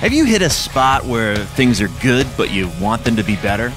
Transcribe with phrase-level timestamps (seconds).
[0.00, 3.34] Have you hit a spot where things are good, but you want them to be
[3.34, 3.72] better?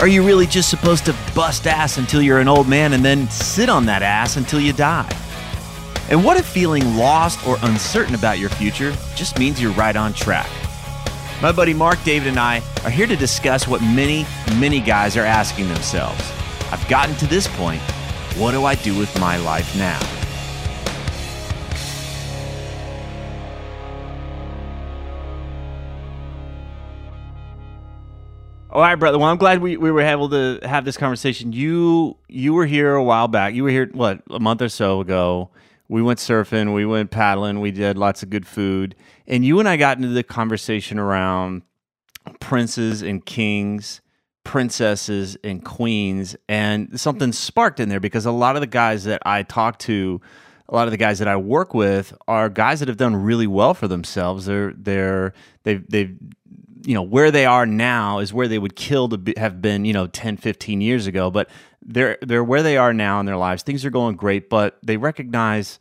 [0.00, 3.30] Are you really just supposed to bust ass until you're an old man and then
[3.30, 5.08] sit on that ass until you die?
[6.10, 10.12] And what if feeling lost or uncertain about your future just means you're right on
[10.12, 10.50] track?
[11.40, 14.26] My buddy Marc David and I are here to discuss what many,
[14.58, 16.32] many guys are asking themselves.
[16.72, 17.80] I've gotten to this point.
[18.36, 20.00] What do I do with my life now?
[28.72, 29.18] All right, brother.
[29.18, 31.52] Well, I'm glad we, we were able to have this conversation.
[31.52, 33.52] You you were here a while back.
[33.52, 35.50] You were here what a month or so ago.
[35.90, 38.94] We went surfing, we went paddling, we did lots of good food,
[39.26, 41.64] and you and I got into the conversation around
[42.40, 44.00] princes and kings,
[44.42, 49.20] princesses and queens, and something sparked in there because a lot of the guys that
[49.26, 50.18] I talk to,
[50.70, 53.46] a lot of the guys that I work with, are guys that have done really
[53.46, 54.46] well for themselves.
[54.46, 56.16] They're they're they've they've
[56.84, 59.84] you know where they are now is where they would kill to be, have been
[59.84, 61.48] you know 10 15 years ago but
[61.84, 63.62] they're they're where they are now in their lives.
[63.62, 65.78] Things are going great but they recognize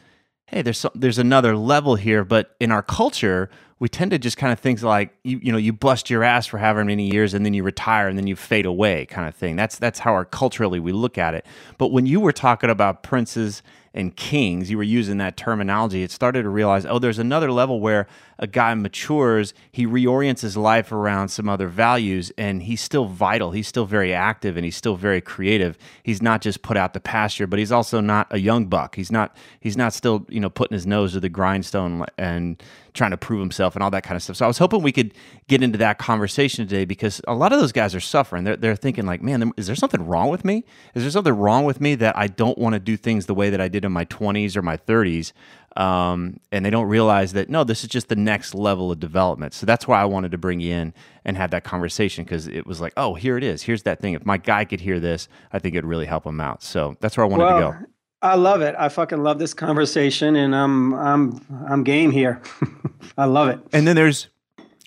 [0.47, 2.23] hey there's some, there's another level here.
[2.23, 5.57] But in our culture we tend to just kind of think like you you know
[5.57, 8.35] you bust your ass for however many years and then you retire and then you
[8.35, 9.55] fade away kind of thing.
[9.55, 11.45] That's that's how our culturally we look at it.
[11.77, 13.63] But when you were talking about princes
[13.93, 17.81] and kings, you were using that terminology, it started to realize, oh, there's another level
[17.81, 18.07] where
[18.39, 23.51] a guy matures, he reorients his life around some other values, and he's still vital.
[23.51, 25.77] He's still very active and he's still very creative.
[26.03, 28.95] He's not just put out the pasture, but he's also not a young buck.
[28.95, 32.61] He's not he's not still, you know, putting his nose to the grindstone and
[32.93, 34.35] trying to prove himself and all that kind of stuff.
[34.35, 35.13] So I was hoping we could
[35.47, 38.43] get into that conversation today because a lot of those guys are suffering.
[38.43, 40.63] They're, they're thinking like, man, is there something wrong with me?
[40.93, 43.49] Is there something wrong with me that I don't want to do things the way
[43.49, 45.31] that I did in my 20s or my 30s?
[45.77, 49.53] Um, and they don't realize that no, this is just the next level of development.
[49.53, 52.67] So that's why I wanted to bring you in and have that conversation because it
[52.67, 53.63] was like, oh, here it is.
[53.63, 54.13] Here's that thing.
[54.13, 56.61] If my guy could hear this, I think it'd really help him out.
[56.61, 57.85] So that's where I wanted well, to go.
[58.21, 58.75] I love it.
[58.77, 62.41] I fucking love this conversation, and I'm I'm I'm game here.
[63.17, 63.59] I love it.
[63.73, 64.27] And then there's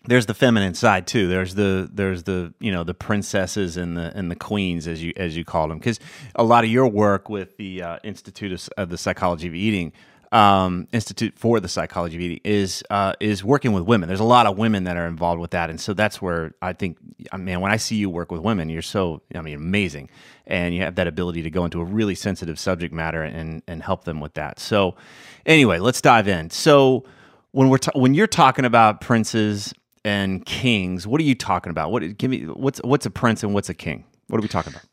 [0.06, 1.26] there's the feminine side too.
[1.26, 5.12] There's the there's the you know the princesses and the and the queens as you
[5.16, 5.98] as you call them because
[6.36, 9.92] a lot of your work with the uh, Institute of, of the Psychology of Eating
[10.34, 14.08] um, Institute for the Psychology of Eating is uh, is working with women.
[14.08, 16.72] There's a lot of women that are involved with that, and so that's where I
[16.72, 16.98] think,
[17.38, 20.10] man, when I see you work with women, you're so, I mean, amazing,
[20.44, 23.80] and you have that ability to go into a really sensitive subject matter and and
[23.80, 24.58] help them with that.
[24.58, 24.96] So,
[25.46, 26.50] anyway, let's dive in.
[26.50, 27.04] So,
[27.52, 29.72] when we're ta- when you're talking about princes
[30.04, 31.92] and kings, what are you talking about?
[31.92, 34.04] What give me what's what's a prince and what's a king?
[34.26, 34.84] What are we talking about?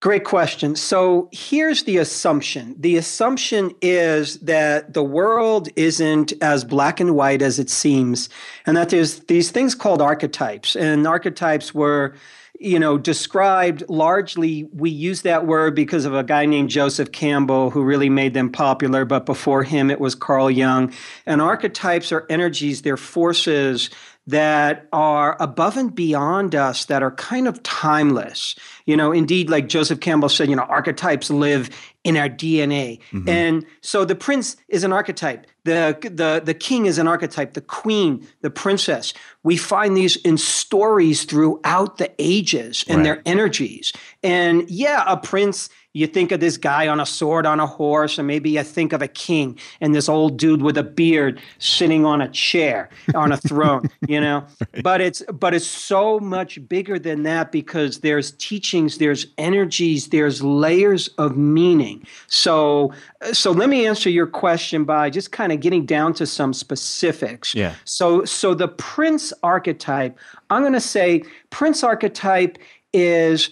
[0.00, 0.76] Great question.
[0.76, 7.42] So here's the assumption the assumption is that the world isn't as black and white
[7.42, 8.30] as it seems,
[8.64, 10.74] and that there's these things called archetypes.
[10.74, 12.14] And archetypes were
[12.60, 17.70] you know, described largely, we use that word because of a guy named Joseph Campbell
[17.70, 19.06] who really made them popular.
[19.06, 20.92] But before him, it was Carl Jung.
[21.24, 23.88] And archetypes are energies, they're forces
[24.26, 28.54] that are above and beyond us, that are kind of timeless.
[28.90, 31.70] You know, indeed, like Joseph Campbell said, you know, archetypes live
[32.04, 33.00] in our DNA.
[33.12, 33.28] Mm-hmm.
[33.28, 35.46] And so the prince is an archetype.
[35.64, 39.12] The, the, the king is an archetype, the queen, the princess.
[39.42, 43.04] We find these in stories throughout the ages and right.
[43.04, 43.92] their energies.
[44.22, 48.16] And yeah, a prince you think of this guy on a sword on a horse,
[48.18, 52.04] and maybe you think of a king and this old dude with a beard sitting
[52.04, 54.46] on a chair on a throne, you know.
[54.60, 54.84] Right.
[54.84, 60.42] But it's but it's so much bigger than that because there's teachings, there's energies, there's
[60.44, 61.89] layers of meaning.
[62.26, 62.92] So
[63.22, 66.52] uh, so let me answer your question by just kind of getting down to some
[66.52, 67.54] specifics.
[67.54, 67.74] Yeah.
[67.84, 70.18] So so the prince archetype,
[70.50, 72.58] I'm going to say prince archetype
[72.92, 73.50] is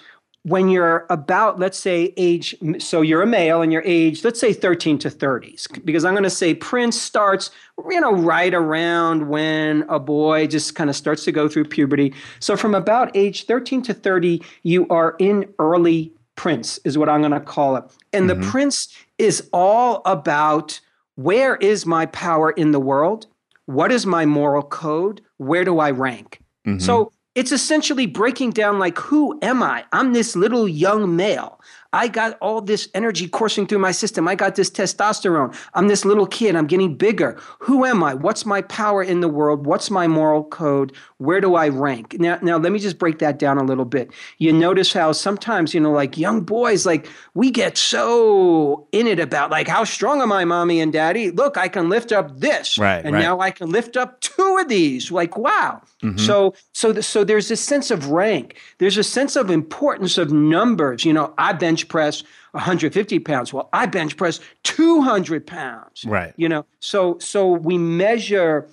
[0.48, 4.52] when you're about, let's say, age, so you're a male and you're age, let's say
[4.52, 7.50] 13 to 30s, because I'm going to say Prince starts,
[7.90, 12.14] you know, right around when a boy just kind of starts to go through puberty.
[12.40, 17.20] So from about age 13 to 30, you are in early Prince, is what I'm
[17.20, 17.84] going to call it.
[18.12, 18.40] And mm-hmm.
[18.40, 20.80] the Prince is all about
[21.16, 23.26] where is my power in the world?
[23.66, 25.20] What is my moral code?
[25.38, 26.40] Where do I rank?
[26.64, 26.78] Mm-hmm.
[26.78, 29.84] So it's essentially breaking down like, who am I?
[29.92, 31.60] I'm this little young male.
[31.92, 34.28] I got all this energy coursing through my system.
[34.28, 35.56] I got this testosterone.
[35.72, 36.54] I'm this little kid.
[36.54, 37.40] I'm getting bigger.
[37.60, 38.12] Who am I?
[38.12, 39.64] What's my power in the world?
[39.64, 40.94] What's my moral code?
[41.16, 42.16] Where do I rank?
[42.18, 44.10] Now, now let me just break that down a little bit.
[44.36, 49.18] You notice how sometimes, you know, like young boys, like we get so in it
[49.18, 51.30] about like, how strong am I, mommy and daddy?
[51.30, 52.76] Look, I can lift up this.
[52.76, 53.02] Right.
[53.02, 53.20] And right.
[53.20, 55.10] now I can lift up two these.
[55.10, 55.80] Like, wow.
[56.02, 56.18] Mm-hmm.
[56.18, 58.58] So, so, so there's this sense of rank.
[58.78, 61.04] There's a sense of importance of numbers.
[61.04, 62.22] You know, I bench bench press
[62.52, 63.52] 150 pounds.
[63.52, 66.04] Well, I bench press 200 pounds.
[66.04, 66.32] Right.
[66.36, 68.68] You know, so so we measure.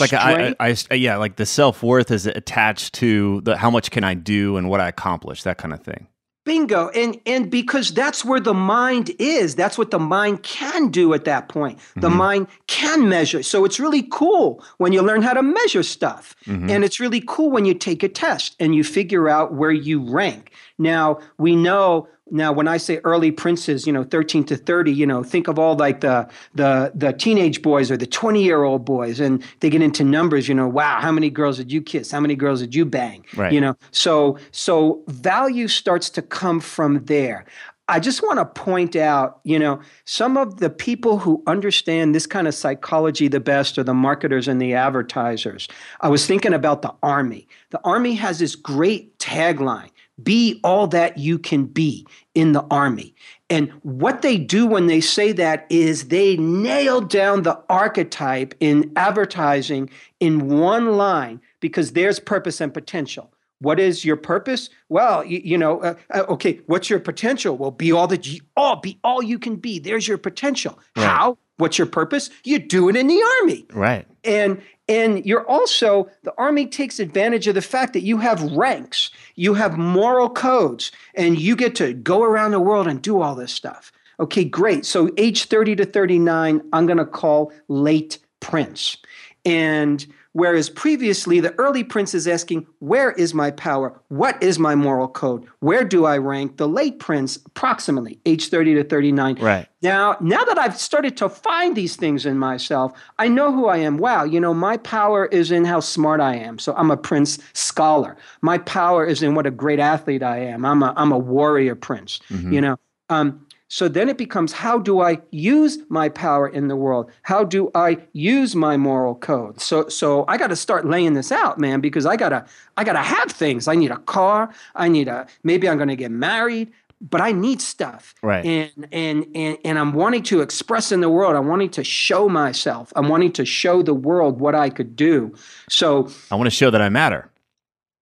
[0.00, 3.90] like I, I, I, yeah, like the self worth is attached to the how much
[3.90, 6.06] can I do and what I accomplish, that kind of thing.
[6.44, 6.88] Bingo.
[6.88, 9.54] And and because that's where the mind is.
[9.54, 11.78] That's what the mind can do at that point.
[11.94, 12.16] The mm-hmm.
[12.16, 13.42] mind can measure.
[13.42, 16.34] So it's really cool when you learn how to measure stuff.
[16.46, 16.70] Mm-hmm.
[16.70, 20.02] And it's really cool when you take a test and you figure out where you
[20.02, 20.52] rank.
[20.78, 25.06] Now, we know now when i say early princes you know 13 to 30 you
[25.06, 28.84] know think of all like the the the teenage boys or the 20 year old
[28.84, 32.10] boys and they get into numbers you know wow how many girls did you kiss
[32.10, 33.52] how many girls did you bang right.
[33.52, 37.44] you know so so value starts to come from there
[37.88, 42.26] I just want to point out, you know, some of the people who understand this
[42.26, 45.68] kind of psychology the best are the marketers and the advertisers.
[46.00, 47.48] I was thinking about the Army.
[47.70, 49.90] The Army has this great tagline
[50.22, 53.14] be all that you can be in the army.
[53.50, 58.90] And what they do when they say that is they nail down the archetype in
[58.96, 59.90] advertising
[60.20, 63.32] in one line because there's purpose and potential.
[63.58, 64.70] What is your purpose?
[64.88, 66.60] Well, you, you know, uh, uh, okay.
[66.66, 67.56] What's your potential?
[67.56, 69.78] Well, be all that you all be all you can be.
[69.78, 70.78] There's your potential.
[70.96, 71.06] Right.
[71.06, 71.38] How?
[71.58, 72.28] What's your purpose?
[72.42, 73.66] You do it in the army.
[73.72, 74.06] Right.
[74.24, 74.60] And
[74.92, 79.54] and you're also, the Army takes advantage of the fact that you have ranks, you
[79.54, 83.54] have moral codes, and you get to go around the world and do all this
[83.54, 83.90] stuff.
[84.20, 84.84] Okay, great.
[84.84, 88.98] So, age 30 to 39, I'm going to call late prince.
[89.46, 94.00] And Whereas previously, the early prince is asking, Where is my power?
[94.08, 95.46] What is my moral code?
[95.60, 96.56] Where do I rank?
[96.56, 99.36] The late prince, approximately age 30 to 39.
[99.40, 99.68] Right.
[99.82, 103.78] Now, now that I've started to find these things in myself, I know who I
[103.78, 103.98] am.
[103.98, 106.58] Wow, you know, my power is in how smart I am.
[106.58, 108.16] So I'm a prince scholar.
[108.40, 110.64] My power is in what a great athlete I am.
[110.64, 112.52] I'm a, I'm a warrior prince, mm-hmm.
[112.52, 112.78] you know.
[113.10, 117.10] Um, so then it becomes how do I use my power in the world?
[117.22, 119.62] How do I use my moral code?
[119.62, 122.44] So so I got to start laying this out, man, because I got to
[122.76, 123.68] I got to have things.
[123.68, 127.32] I need a car, I need a maybe I'm going to get married, but I
[127.32, 128.14] need stuff.
[128.20, 128.44] Right.
[128.44, 131.34] And and and and I'm wanting to express in the world.
[131.34, 132.92] I'm wanting to show myself.
[132.94, 135.34] I'm wanting to show the world what I could do.
[135.70, 137.30] So I want to show that I matter.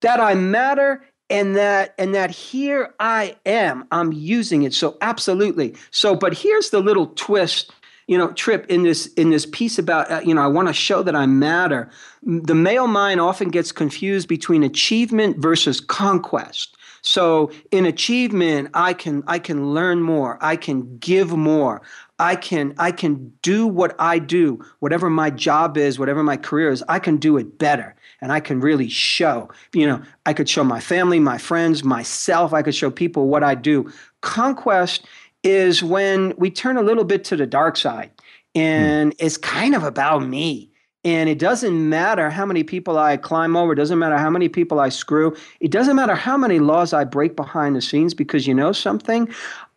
[0.00, 4.74] That I matter and that and that here i am i'm using it.
[4.74, 5.74] So absolutely.
[5.90, 7.72] So but here's the little twist
[8.08, 10.74] you know trip in this in this piece about uh, you know i want to
[10.74, 11.90] show that i matter.
[12.22, 16.76] The male mind often gets confused between achievement versus conquest.
[17.02, 20.36] So in achievement i can i can learn more.
[20.42, 21.80] I can give more.
[22.18, 26.70] I can I can do what I do, whatever my job is, whatever my career
[26.70, 29.50] is, I can do it better and I can really show.
[29.72, 33.42] You know, I could show my family, my friends, myself, I could show people what
[33.42, 33.90] I do.
[34.20, 35.06] Conquest
[35.42, 38.10] is when we turn a little bit to the dark side
[38.54, 39.24] and hmm.
[39.24, 40.70] it's kind of about me.
[41.02, 44.50] And it doesn't matter how many people I climb over, it doesn't matter how many
[44.50, 48.46] people I screw, it doesn't matter how many laws I break behind the scenes because
[48.46, 49.28] you know something?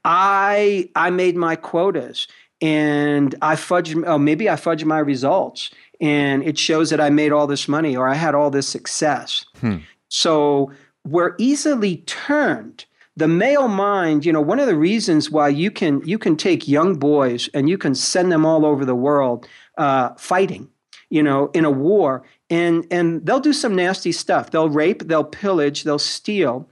[0.03, 2.27] I I made my quotas
[2.61, 5.71] and I fudge oh maybe I fudge my results
[6.03, 9.45] and it shows that I made all this money or I had all this success.
[9.61, 9.77] Hmm.
[10.09, 10.69] So
[11.05, 16.01] we're easily turned the male mind you know one of the reasons why you can
[16.03, 20.09] you can take young boys and you can send them all over the world uh,
[20.15, 20.67] fighting
[21.09, 25.23] you know in a war and and they'll do some nasty stuff they'll rape they'll
[25.23, 26.67] pillage they'll steal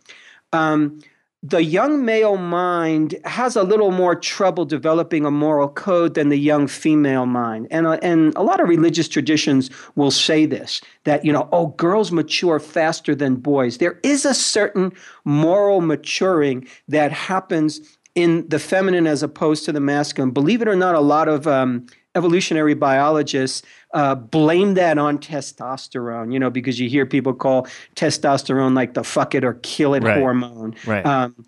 [0.54, 1.00] um,
[1.44, 6.38] the young male mind has a little more trouble developing a moral code than the
[6.38, 7.68] young female mind.
[7.72, 11.68] And, uh, and a lot of religious traditions will say this that, you know, oh,
[11.68, 13.80] girls mature faster than boys.
[13.80, 14.92] There is a certain
[15.26, 20.30] moral maturing that happens in the feminine as opposed to the masculine.
[20.30, 23.62] Believe it or not, a lot of um, evolutionary biologists
[23.94, 29.04] uh, blame that on testosterone, you know, because you hear people call testosterone like the
[29.04, 30.18] fuck it or kill it right.
[30.18, 30.76] hormone.
[30.86, 31.06] Right.
[31.06, 31.46] Um,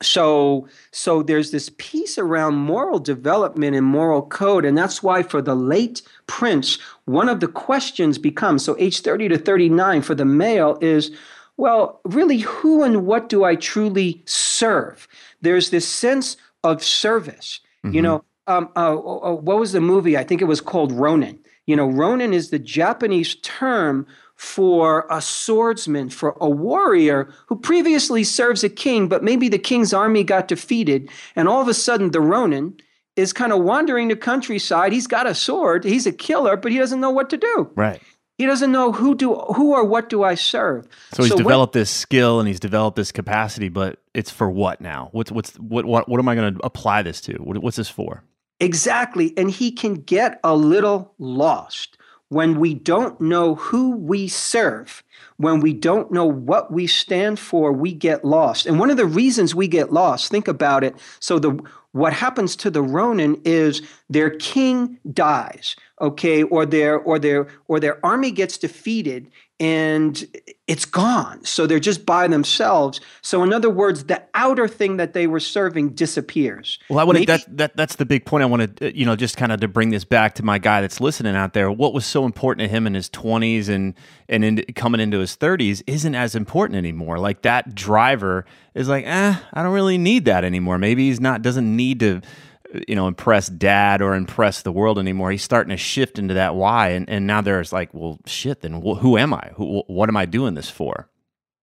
[0.00, 5.42] so so there's this piece around moral development and moral code and that's why for
[5.42, 10.24] the late prince one of the questions becomes so age 30 to 39 for the
[10.24, 11.10] male is
[11.56, 15.08] well really who and what do i truly serve
[15.42, 17.96] there's this sense of service mm-hmm.
[17.96, 21.38] you know um, uh, uh, what was the movie i think it was called ronin
[21.68, 28.24] you know, Ronin is the Japanese term for a swordsman, for a warrior who previously
[28.24, 32.12] serves a king, but maybe the king's army got defeated, and all of a sudden
[32.12, 32.74] the Ronin
[33.16, 34.94] is kind of wandering the countryside.
[34.94, 37.70] He's got a sword, he's a killer, but he doesn't know what to do.
[37.74, 38.00] Right.
[38.38, 40.88] He doesn't know who do who or what do I serve.
[41.12, 44.48] So he's so developed when, this skill and he's developed this capacity, but it's for
[44.48, 45.10] what now?
[45.12, 47.34] What's what's what what what am I going to apply this to?
[47.34, 48.24] What, what's this for?
[48.60, 49.32] Exactly.
[49.36, 51.96] And he can get a little lost
[52.30, 55.02] when we don't know who we serve,
[55.38, 58.66] when we don't know what we stand for, we get lost.
[58.66, 60.94] And one of the reasons we get lost, think about it.
[61.20, 61.58] So the
[61.92, 67.80] what happens to the Ronin is their king dies, okay, or their or their or
[67.80, 70.24] their army gets defeated and
[70.68, 71.44] it's gone.
[71.44, 73.00] So they're just by themselves.
[73.22, 76.78] So in other words, the outer thing that they were serving disappears.
[76.88, 78.42] Well, I want to that, that that's the big point.
[78.42, 80.80] I want to you know just kind of to bring this back to my guy
[80.80, 81.72] that's listening out there.
[81.72, 83.94] What was so important to him in his 20s and
[84.28, 87.18] and in, coming into his 30s isn't as important anymore.
[87.18, 91.42] Like that driver is like, "Eh, I don't really need that anymore." Maybe he's not
[91.42, 92.20] doesn't need to
[92.86, 96.54] you know impress dad or impress the world anymore he's starting to shift into that
[96.54, 96.88] why.
[96.88, 99.50] And, and now there's like well shit then wh- who am i?
[99.54, 101.08] Who, what am i doing this for?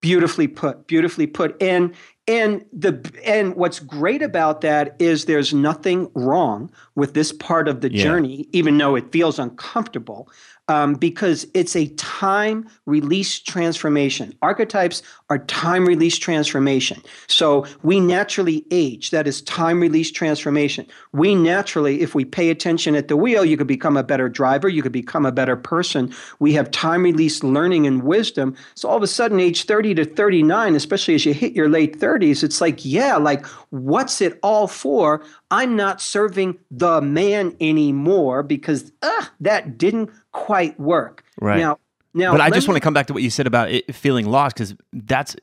[0.01, 1.61] Beautifully put beautifully put.
[1.61, 1.93] And
[2.27, 7.81] and the and what's great about that is there's nothing wrong with this part of
[7.81, 8.03] the yeah.
[8.03, 10.29] journey even though it feels uncomfortable
[10.67, 14.33] um, because it's a time release transformation.
[14.41, 17.01] Archetypes are time release transformation.
[17.27, 19.11] So we naturally age.
[19.11, 20.87] That is time release transformation.
[21.11, 24.67] We naturally, if we pay attention at the wheel, you could become a better driver,
[24.67, 26.13] you could become a better person.
[26.39, 28.55] We have time release learning and wisdom.
[28.75, 31.99] So all of a sudden, age 30 to 39, especially as you hit your late
[31.99, 35.23] 30s, it's like, yeah, like, what's it all for?
[35.51, 41.23] I'm not serving the man anymore because uh, that didn't quite work.
[41.39, 41.59] Right.
[41.59, 41.79] Now,
[42.13, 43.93] now, but I just me, want to come back to what you said about it
[43.93, 45.35] feeling lost because that's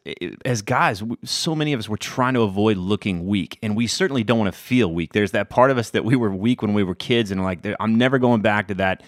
[0.44, 4.24] as guys, so many of us were trying to avoid looking weak, and we certainly
[4.24, 5.12] don't want to feel weak.
[5.12, 7.66] There's that part of us that we were weak when we were kids, and like
[7.78, 9.02] I'm never going back to that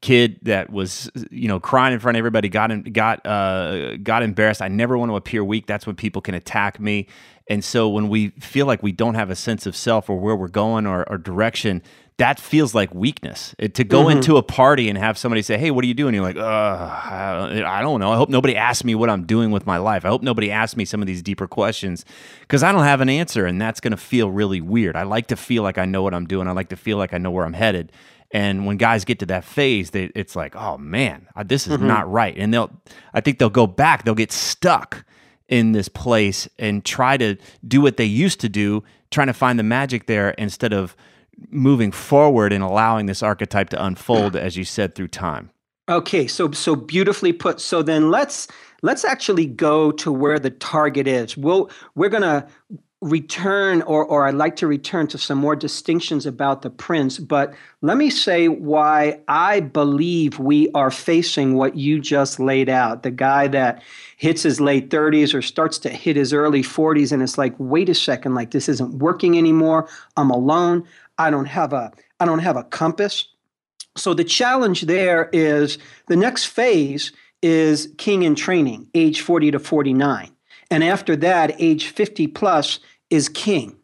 [0.00, 4.22] kid that was you know crying in front of everybody got in, got uh, got
[4.22, 4.62] embarrassed.
[4.62, 5.66] I never want to appear weak.
[5.66, 7.06] That's when people can attack me.
[7.48, 10.36] And so when we feel like we don't have a sense of self or where
[10.36, 11.82] we're going or, or direction,
[12.20, 13.54] that feels like weakness.
[13.58, 14.18] It, to go mm-hmm.
[14.18, 17.62] into a party and have somebody say, "Hey, what are you doing?" You're like, I,
[17.66, 18.12] I don't know.
[18.12, 20.04] I hope nobody asks me what I'm doing with my life.
[20.04, 22.04] I hope nobody asks me some of these deeper questions
[22.40, 24.96] because I don't have an answer, and that's going to feel really weird.
[24.96, 26.46] I like to feel like I know what I'm doing.
[26.46, 27.90] I like to feel like I know where I'm headed.
[28.32, 31.88] And when guys get to that phase, they, it's like, oh man, this is mm-hmm.
[31.88, 32.36] not right.
[32.36, 32.70] And they'll,
[33.14, 34.04] I think they'll go back.
[34.04, 35.04] They'll get stuck
[35.48, 37.36] in this place and try to
[37.66, 40.94] do what they used to do, trying to find the magic there instead of
[41.50, 45.50] moving forward and allowing this archetype to unfold, as you said, through time.
[45.88, 47.60] Okay, so so beautifully put.
[47.60, 48.46] So then let's
[48.82, 51.36] let's actually go to where the target is.
[51.36, 52.46] We'll we're gonna
[53.00, 57.54] return or or I'd like to return to some more distinctions about the prince, but
[57.80, 63.02] let me say why I believe we are facing what you just laid out.
[63.02, 63.82] The guy that
[64.20, 67.88] hits his late 30s or starts to hit his early 40s and it's like wait
[67.88, 70.86] a second like this isn't working anymore i'm alone
[71.26, 73.26] i don't have a i don't have a compass
[73.96, 77.12] So the challenge there is the next phase
[77.42, 80.30] is king in training, age 40 to 49.
[80.70, 82.78] And after that, age 50 plus
[83.10, 83.76] is king.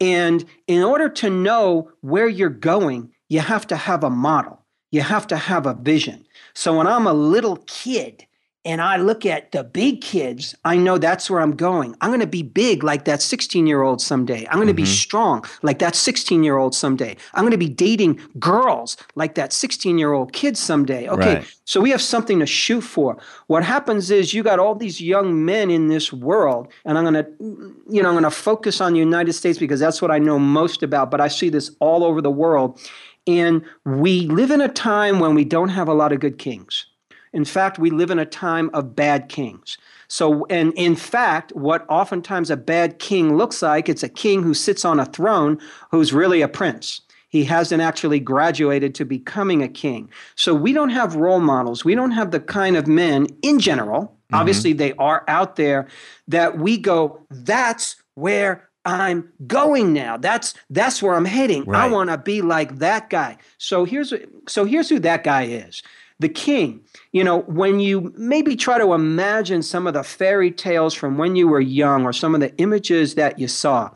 [0.00, 5.02] And in order to know where you're going, you have to have a model, you
[5.02, 6.24] have to have a vision.
[6.54, 8.26] So when I'm a little kid,
[8.64, 11.96] and I look at the big kids, I know that's where I'm going.
[12.00, 14.46] I'm going to be big like that 16 year old someday.
[14.48, 14.84] I'm going to mm-hmm.
[14.84, 17.16] be strong like that 16 year old someday.
[17.34, 21.08] I'm going to be dating girls like that 16 year old kid someday.
[21.08, 21.56] Okay, right.
[21.64, 23.18] so we have something to shoot for.
[23.48, 27.24] What happens is you got all these young men in this world, and I'm going
[27.24, 30.18] to, you know, I'm going to focus on the United States because that's what I
[30.18, 32.80] know most about, but I see this all over the world.
[33.26, 36.86] And we live in a time when we don't have a lot of good kings.
[37.32, 39.78] In fact, we live in a time of bad kings.
[40.08, 44.52] So, and in fact, what oftentimes a bad king looks like, it's a king who
[44.52, 45.58] sits on a throne
[45.90, 47.00] who's really a prince.
[47.30, 50.10] He hasn't actually graduated to becoming a king.
[50.34, 51.82] So we don't have role models.
[51.82, 54.34] We don't have the kind of men in general, mm-hmm.
[54.34, 55.88] obviously they are out there,
[56.28, 60.16] that we go, that's where I'm going now.
[60.16, 61.64] That's that's where I'm heading.
[61.64, 61.84] Right.
[61.84, 63.38] I want to be like that guy.
[63.58, 64.12] So here's
[64.48, 65.82] so here's who that guy is
[66.22, 66.80] the king.
[67.12, 71.36] You know, when you maybe try to imagine some of the fairy tales from when
[71.36, 73.90] you were young or some of the images that you saw,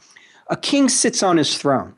[0.48, 1.94] a king sits on his throne.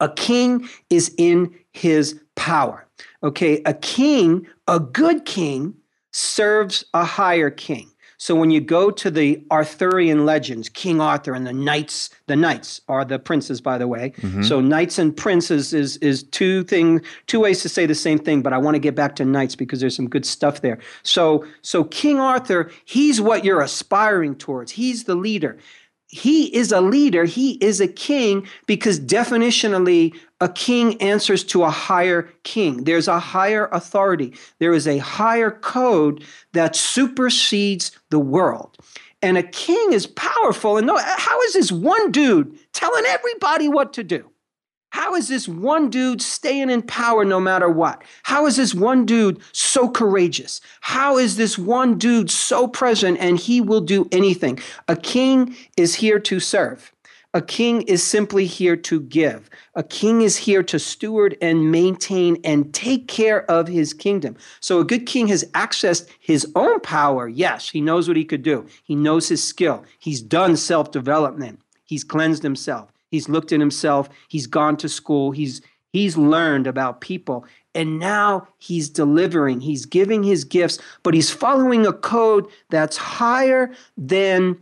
[0.00, 2.86] A king is in his power.
[3.22, 5.74] Okay, a king, a good king,
[6.12, 7.89] serves a higher king.
[8.20, 12.82] So when you go to the Arthurian legends, King Arthur and the knights, the knights
[12.86, 14.12] are the princes, by the way.
[14.18, 14.42] Mm-hmm.
[14.42, 18.42] So knights and princes is is two thing, two ways to say the same thing.
[18.42, 20.78] But I want to get back to knights because there's some good stuff there.
[21.02, 24.72] So so King Arthur, he's what you're aspiring towards.
[24.72, 25.56] He's the leader
[26.10, 31.70] he is a leader, he is a king because definitionally a king answers to a
[31.70, 32.82] higher king.
[32.82, 34.34] There's a higher authority.
[34.58, 38.76] There is a higher code that supersedes the world.
[39.22, 40.78] And a king is powerful.
[40.78, 44.28] And no, how is this one dude telling everybody what to do?
[44.90, 48.02] How is this one dude staying in power no matter what?
[48.24, 50.60] How is this one dude so courageous?
[50.80, 54.58] How is this one dude so present and he will do anything?
[54.88, 56.92] A king is here to serve.
[57.32, 59.48] A king is simply here to give.
[59.76, 64.36] A king is here to steward and maintain and take care of his kingdom.
[64.58, 67.28] So a good king has accessed his own power.
[67.28, 68.66] Yes, he knows what he could do.
[68.82, 69.84] He knows his skill.
[70.00, 71.60] He's done self development.
[71.84, 72.90] He's cleansed himself.
[73.10, 74.08] He's looked at himself.
[74.28, 75.30] He's gone to school.
[75.30, 75.60] He's
[75.92, 77.44] he's learned about people.
[77.74, 79.60] And now he's delivering.
[79.60, 84.58] He's giving his gifts, but he's following a code that's higher than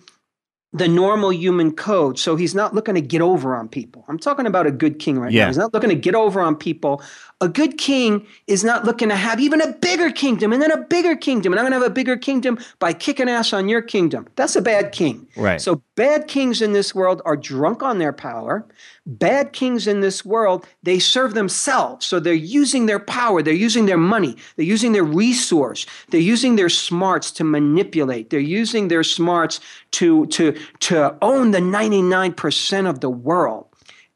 [0.79, 2.19] the normal human code.
[2.19, 4.05] So he's not looking to get over on people.
[4.09, 5.43] I'm talking about a good king right yeah.
[5.43, 5.47] now.
[5.49, 7.03] He's not looking to get over on people.
[7.41, 10.83] A good king is not looking to have even a bigger kingdom and then a
[10.83, 11.53] bigger kingdom.
[11.53, 14.27] And I'm going to have a bigger kingdom by kicking ass on your kingdom.
[14.37, 15.29] That's a bad king.
[15.37, 15.61] Right.
[15.61, 18.67] So bad kings in this world are drunk on their power.
[19.07, 22.05] Bad kings in this world, they serve themselves.
[22.05, 26.57] So they're using their power, they're using their money, they're using their resource, they're using
[26.57, 28.29] their smarts to manipulate.
[28.29, 29.61] They're using their smarts
[29.93, 33.69] to to to own the 99% of the world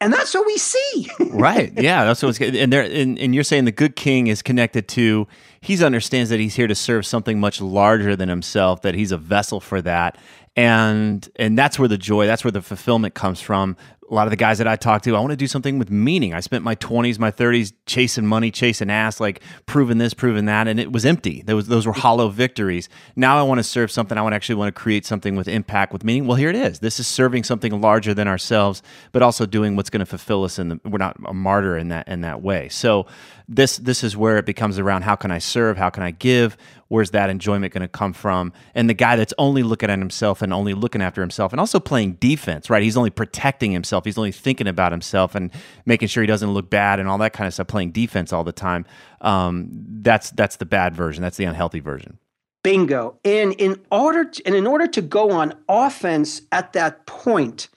[0.03, 1.09] and that's what we see.
[1.31, 1.73] right.
[1.77, 2.05] Yeah.
[2.05, 2.57] That's what's good.
[2.57, 5.29] And there, and, and you're saying the good king is connected to.
[5.61, 8.83] He understands that he's here to serve something much larger than himself.
[8.83, 10.19] That he's a vessel for that,
[10.57, 13.77] and and that's where the joy, that's where the fulfillment comes from
[14.13, 15.91] a lot of the guys that I talk to, I want to do something with
[15.91, 16.35] meaning.
[16.35, 20.69] I spent my 20s, my 30s chasing money, chasing ass, like proving this, proving that,
[20.69, 21.43] and it was empty.
[21.47, 22.91] Those those were hollow victories.
[23.17, 24.19] Now I want to serve something.
[24.19, 26.27] I want to actually want to create something with impact, with meaning.
[26.27, 26.81] Well, here it is.
[26.81, 30.59] This is serving something larger than ourselves, but also doing what's going to fulfill us.
[30.59, 32.69] And we're not a martyr in that in that way.
[32.69, 33.07] So
[33.55, 36.57] this this is where it becomes around how can I serve, how can I give,
[36.89, 38.53] where's that enjoyment going to come from?
[38.75, 41.79] And the guy that's only looking at himself and only looking after himself and also
[41.79, 42.83] playing defense, right?
[42.83, 44.07] He's only protecting himself.
[44.07, 45.51] He's only thinking about himself and
[45.85, 47.67] making sure he doesn't look bad and all that kind of stuff.
[47.67, 48.87] Playing defense all the time.
[49.21, 49.69] Um,
[50.01, 51.23] that's that's the bad version.
[51.23, 52.19] That's the unhealthy version.
[52.63, 53.19] Bingo.
[53.25, 57.69] And in order to, and in order to go on offense at that point,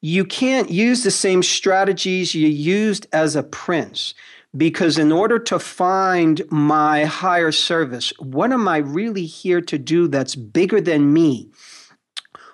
[0.00, 4.14] you can't use the same strategies you used as a prince
[4.56, 10.08] because in order to find my higher service, what am I really here to do
[10.08, 11.50] that's bigger than me?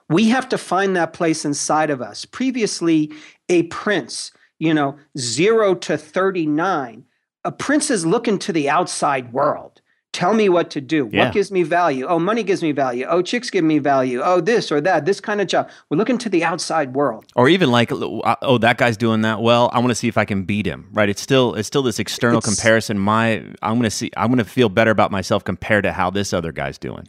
[0.09, 2.25] We have to find that place inside of us.
[2.25, 3.13] Previously,
[3.49, 7.05] a prince, you know, zero to 39,
[7.45, 9.81] a prince is looking to the outside world
[10.17, 11.11] Tell me what to do.
[11.13, 11.25] Yeah.
[11.27, 12.07] What gives me value?
[12.07, 13.05] Oh, money gives me value.
[13.07, 14.23] Oh, chicks give me value.
[14.25, 15.69] Oh, this or that, this kind of job.
[15.91, 17.27] We're looking to the outside world.
[17.37, 20.17] or even like uh, oh that guy's doing that well i want to see if
[20.17, 23.75] i can beat him right it's still it's still this external It's- comparison my i'm
[23.75, 26.51] going to see i'm going to feel better about myself compared to how this other
[26.53, 27.07] guy's doing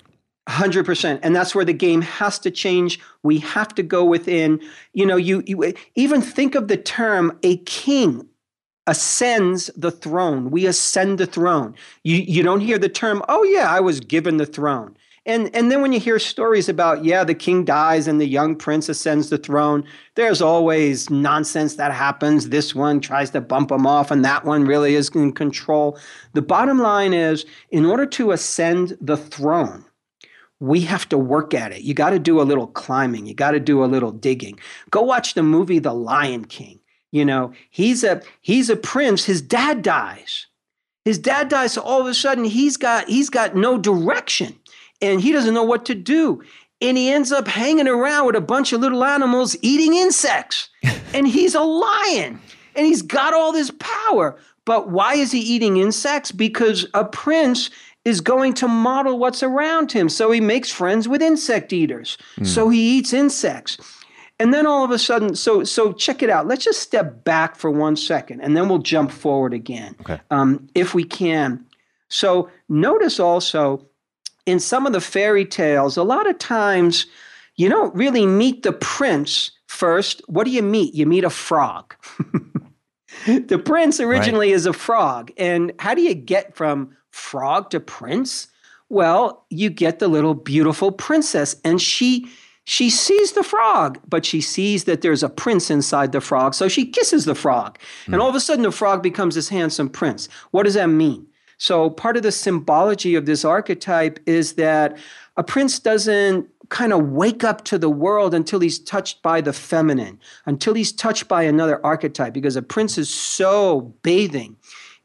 [0.50, 4.60] 100% and that's where the game has to change we have to go within
[4.94, 8.28] you know you, you even think of the term a king
[8.88, 13.70] ascends the throne we ascend the throne you you don't hear the term oh yeah
[13.70, 14.96] i was given the throne
[15.26, 18.56] and and then when you hear stories about yeah the king dies and the young
[18.56, 19.84] prince ascends the throne
[20.16, 24.64] there's always nonsense that happens this one tries to bump him off and that one
[24.64, 26.00] really is in control
[26.34, 29.84] the bottom line is in order to ascend the throne
[30.60, 31.82] we have to work at it.
[31.82, 33.28] You got to do a little climbing.
[33.28, 34.60] You got to do a little digging.
[34.90, 36.77] Go watch the movie The Lion King.
[37.12, 39.26] You know, he's a he's a prince.
[39.26, 40.48] His dad dies.
[41.06, 44.60] His dad dies, so all of a sudden he's got he's got no direction
[45.02, 46.44] and he doesn't know what to do.
[46.82, 50.70] And he ends up hanging around with a bunch of little animals eating insects.
[51.14, 52.40] and he's a lion
[52.76, 54.38] and he's got all this power.
[54.66, 56.32] But why is he eating insects?
[56.32, 57.70] Because a prince
[58.06, 60.10] is going to model what's around him.
[60.10, 62.18] So he makes friends with insect eaters.
[62.36, 62.44] Hmm.
[62.44, 63.78] So he eats insects.
[64.40, 66.48] And then all of a sudden, so so check it out.
[66.48, 70.20] Let's just step back for one second, and then we'll jump forward again, Okay.
[70.30, 71.66] um, if we can.
[72.10, 73.86] So notice also
[74.46, 77.08] in some of the fairy tales, a lot of times
[77.56, 80.22] you don't really meet the prince first.
[80.28, 80.94] What do you meet?
[80.94, 81.96] You meet a frog.
[83.26, 85.32] the prince originally is a frog.
[85.38, 88.48] And how do you get from frog to prince?
[88.90, 92.28] Well, you get the little beautiful princess, and she
[92.70, 96.68] she sees the frog, but she sees that there's a prince inside the frog, so
[96.68, 97.80] she kisses the frog.
[98.08, 98.22] And hmm.
[98.22, 100.28] all of a sudden the frog becomes this handsome prince.
[100.52, 101.26] What does that mean?
[101.60, 104.98] So part of the symbology of this archetype is that
[105.38, 109.54] a prince doesn't kind of wake up to the world until he's touched by the
[109.54, 114.58] feminine, until he's touched by another archetype, because a prince is so bathing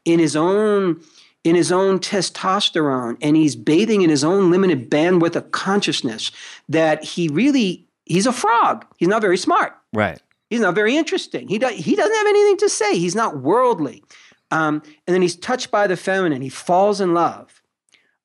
[0.03, 1.01] in his own
[1.43, 6.31] in his own testosterone and he's bathing in his own limited bandwidth of consciousness
[6.69, 8.85] that he really he's a frog.
[8.97, 9.75] He's not very smart.
[9.93, 11.47] right He's not very interesting.
[11.47, 12.95] He, do, he doesn't have anything to say.
[12.95, 14.03] He's not worldly.
[14.51, 16.43] Um, and then he's touched by the feminine.
[16.43, 17.59] He falls in love.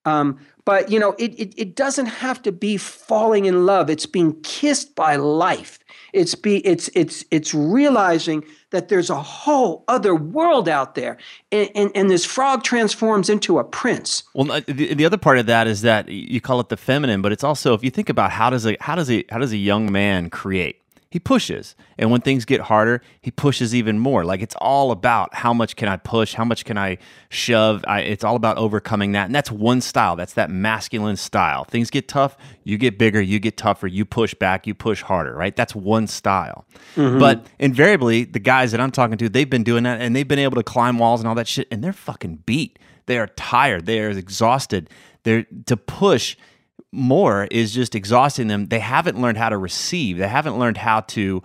[0.04, 3.88] Um, but, you know, it, it, it doesn't have to be falling in love.
[3.88, 5.77] It's being kissed by life.
[6.12, 11.16] It's, be, it's, it's, it's realizing that there's a whole other world out there.
[11.50, 14.24] And, and, and this frog transforms into a prince.
[14.34, 17.32] Well, the, the other part of that is that you call it the feminine, but
[17.32, 19.56] it's also if you think about how does a how does a how does a
[19.56, 20.82] young man create?
[21.10, 24.26] He pushes, and when things get harder, he pushes even more.
[24.26, 26.98] Like it's all about how much can I push, how much can I
[27.30, 27.82] shove.
[27.88, 30.16] I, it's all about overcoming that, and that's one style.
[30.16, 31.64] That's that masculine style.
[31.64, 35.34] Things get tough, you get bigger, you get tougher, you push back, you push harder.
[35.34, 35.56] Right?
[35.56, 36.66] That's one style.
[36.94, 37.18] Mm-hmm.
[37.18, 40.38] But invariably, the guys that I'm talking to, they've been doing that, and they've been
[40.38, 42.78] able to climb walls and all that shit, and they're fucking beat.
[43.06, 43.86] They are tired.
[43.86, 44.90] They are exhausted.
[45.22, 46.36] They're to push
[46.92, 48.66] more is just exhausting them.
[48.66, 50.18] They haven't learned how to receive.
[50.18, 51.42] They haven't learned how to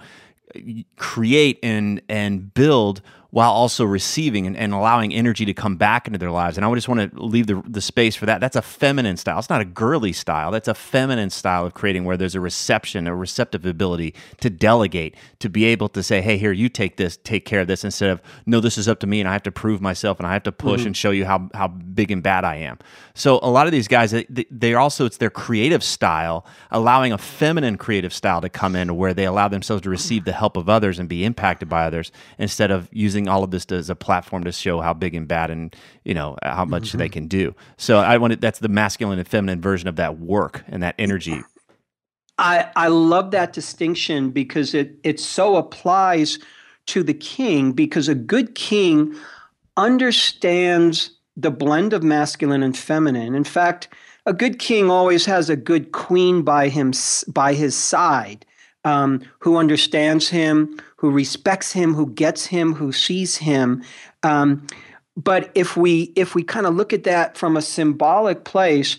[0.56, 0.60] uh,
[0.98, 3.02] create and and build
[3.34, 6.56] while also receiving and, and allowing energy to come back into their lives.
[6.56, 8.40] And I would just want to leave the, the space for that.
[8.40, 9.40] That's a feminine style.
[9.40, 10.52] It's not a girly style.
[10.52, 15.16] That's a feminine style of creating where there's a reception, a receptive ability to delegate,
[15.40, 18.12] to be able to say, hey, here, you take this, take care of this, instead
[18.12, 20.34] of, no, this is up to me and I have to prove myself and I
[20.34, 20.88] have to push mm-hmm.
[20.90, 22.78] and show you how, how big and bad I am.
[23.16, 27.18] So a lot of these guys, they, they're also, it's their creative style, allowing a
[27.18, 30.70] feminine creative style to come in where they allow themselves to receive the help of
[30.70, 34.44] others and be impacted by others instead of using all of this as a platform
[34.44, 37.56] to show how big and bad and you know how much they can do.
[37.78, 41.42] So I wanted that's the masculine and feminine version of that work and that energy.
[42.38, 46.40] I, I love that distinction because it, it so applies
[46.88, 49.16] to the king because a good king
[49.78, 53.36] understands the blend of masculine and feminine.
[53.36, 53.88] In fact,
[54.26, 56.92] a good king always has a good queen by him
[57.28, 58.46] by his side
[58.86, 63.84] um, who understands him, who respects him, who gets him, who sees him.
[64.24, 64.66] Um,
[65.18, 68.96] but if we if we kind of look at that from a symbolic place,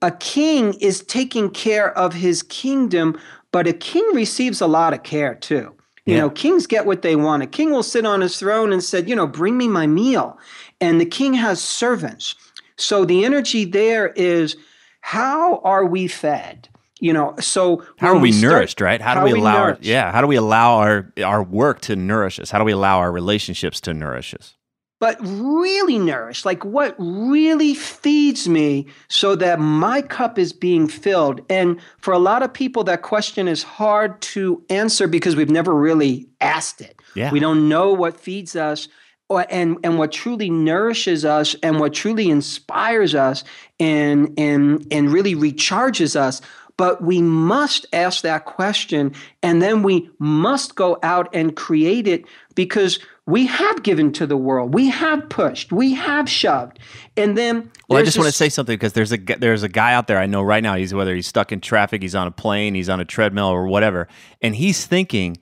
[0.00, 3.18] a king is taking care of his kingdom,
[3.50, 5.74] but a king receives a lot of care too.
[6.06, 6.18] You Yeah.
[6.20, 7.42] know, kings get what they want.
[7.42, 10.38] A king will sit on his throne and said, you know, bring me my meal.
[10.80, 12.36] And the king has servants.
[12.76, 14.56] So the energy there is
[15.00, 16.68] how are we fed?
[17.00, 19.00] You know, so How are we, start- nourished, right?
[19.00, 21.80] How do how we we allow our, yeah, how do we allow our our work
[21.82, 22.50] to nourish us?
[22.50, 24.54] How do we allow our relationships to nourish us?
[25.00, 31.40] but really nourish like what really feeds me so that my cup is being filled.
[31.48, 35.72] And for a lot of people, that question is hard to answer because we've never
[35.72, 37.00] really asked it.
[37.14, 37.30] Yeah.
[37.30, 38.88] We don't know what feeds us.
[39.30, 43.44] Or, and and what truly nourishes us and what truly inspires us
[43.78, 46.40] and and and really recharges us
[46.78, 52.24] but we must ask that question and then we must go out and create it
[52.54, 54.72] because we have given to the world.
[54.72, 55.70] We have pushed.
[55.70, 56.78] We have shoved.
[57.16, 59.92] And then Well, I just want to say something because there's a there's a guy
[59.92, 60.76] out there I know right now.
[60.76, 63.66] He's whether he's stuck in traffic, he's on a plane, he's on a treadmill or
[63.66, 64.08] whatever,
[64.40, 65.36] and he's thinking,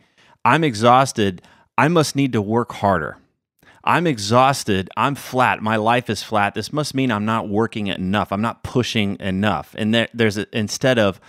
[0.45, 1.43] "I'm exhausted.
[1.79, 3.19] I must need to work harder.
[3.87, 4.91] I'm exhausted.
[4.97, 5.63] I'm flat.
[5.63, 6.55] My life is flat.
[6.55, 8.33] This must mean I'm not working enough.
[8.33, 11.21] I'm not pushing enough." And there, there's a, instead of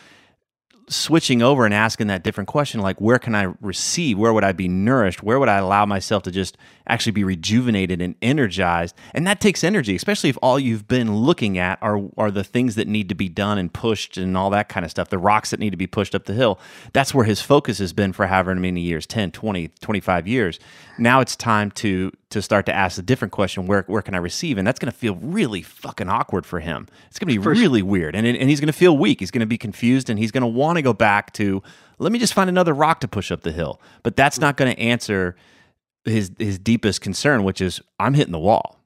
[0.89, 4.53] switching over and asking that different question like where can i receive where would i
[4.53, 9.27] be nourished where would i allow myself to just actually be rejuvenated and energized and
[9.27, 12.87] that takes energy especially if all you've been looking at are are the things that
[12.87, 15.59] need to be done and pushed and all that kind of stuff the rocks that
[15.59, 16.57] need to be pushed up the hill
[16.93, 20.57] that's where his focus has been for however many years 10 20 25 years
[20.99, 24.17] now it's time to to start to ask a different question where where can i
[24.17, 24.57] receive?
[24.57, 26.87] And that's going to feel really fucking awkward for him.
[27.09, 28.15] It's going to be really weird.
[28.15, 29.19] And and he's going to feel weak.
[29.19, 31.61] He's going to be confused and he's going to want to go back to
[31.99, 33.81] let me just find another rock to push up the hill.
[34.03, 35.35] But that's not going to answer
[36.05, 38.79] his his deepest concern which is i'm hitting the wall.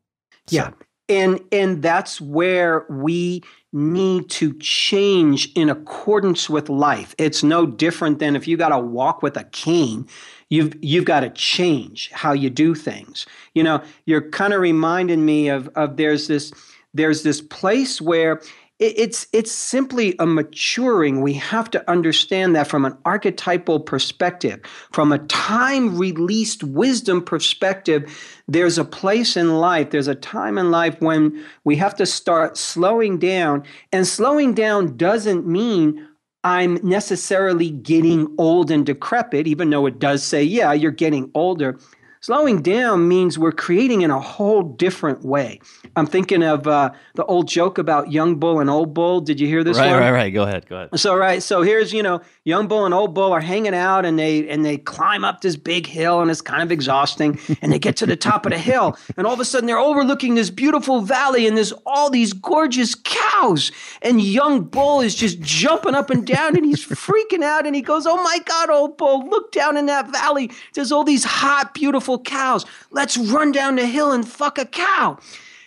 [0.47, 0.71] So- Yeah.
[1.10, 7.15] And and that's where we need to change in accordance with life.
[7.17, 10.07] It's no different than if you got to walk with a cane,
[10.49, 13.25] you've you've got to change how you do things.
[13.53, 16.51] You know, you're kind of reminding me of of there's this
[16.93, 18.41] there's this place where
[18.82, 21.22] it's it's simply a maturing.
[21.22, 24.60] We have to understand that from an archetypal perspective,
[24.91, 28.12] from a time released wisdom perspective,
[28.48, 32.58] there's a place in life, there's a time in life when we have to start
[32.58, 33.63] slowing down.
[33.91, 36.08] And slowing down doesn't mean
[36.44, 41.78] I'm necessarily getting old and decrepit, even though it does say, yeah, you're getting older.
[42.23, 45.60] Slowing down means we're creating in a whole different way.
[45.95, 49.21] I'm thinking of uh, the old joke about young bull and old bull.
[49.21, 49.99] Did you hear this right one?
[49.99, 52.93] right right go ahead go ahead So right, so here's you know young bull and
[52.93, 56.29] old bull are hanging out and they and they climb up this big hill and
[56.29, 59.34] it's kind of exhausting and they get to the top of the hill and all
[59.34, 63.71] of a sudden they're overlooking this beautiful valley and there's all these gorgeous cows
[64.03, 67.81] and young bull is just jumping up and down and he's freaking out and he
[67.81, 71.73] goes oh my god old bull look down in that valley there's all these hot
[71.73, 75.17] beautiful cows let's run down the hill and fuck a cow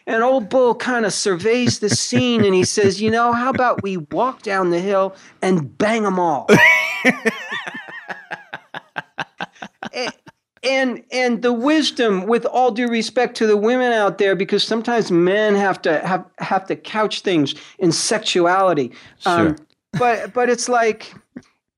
[0.06, 3.82] and old Bull kind of surveys the scene and he says, You know, how about
[3.82, 6.46] we walk down the hill and bang them all?
[9.92, 10.12] and,
[10.62, 15.10] and and the wisdom with all due respect to the women out there because sometimes
[15.10, 18.90] men have to have have to couch things in sexuality
[19.26, 19.56] um, Sure.
[19.92, 21.14] but but it's like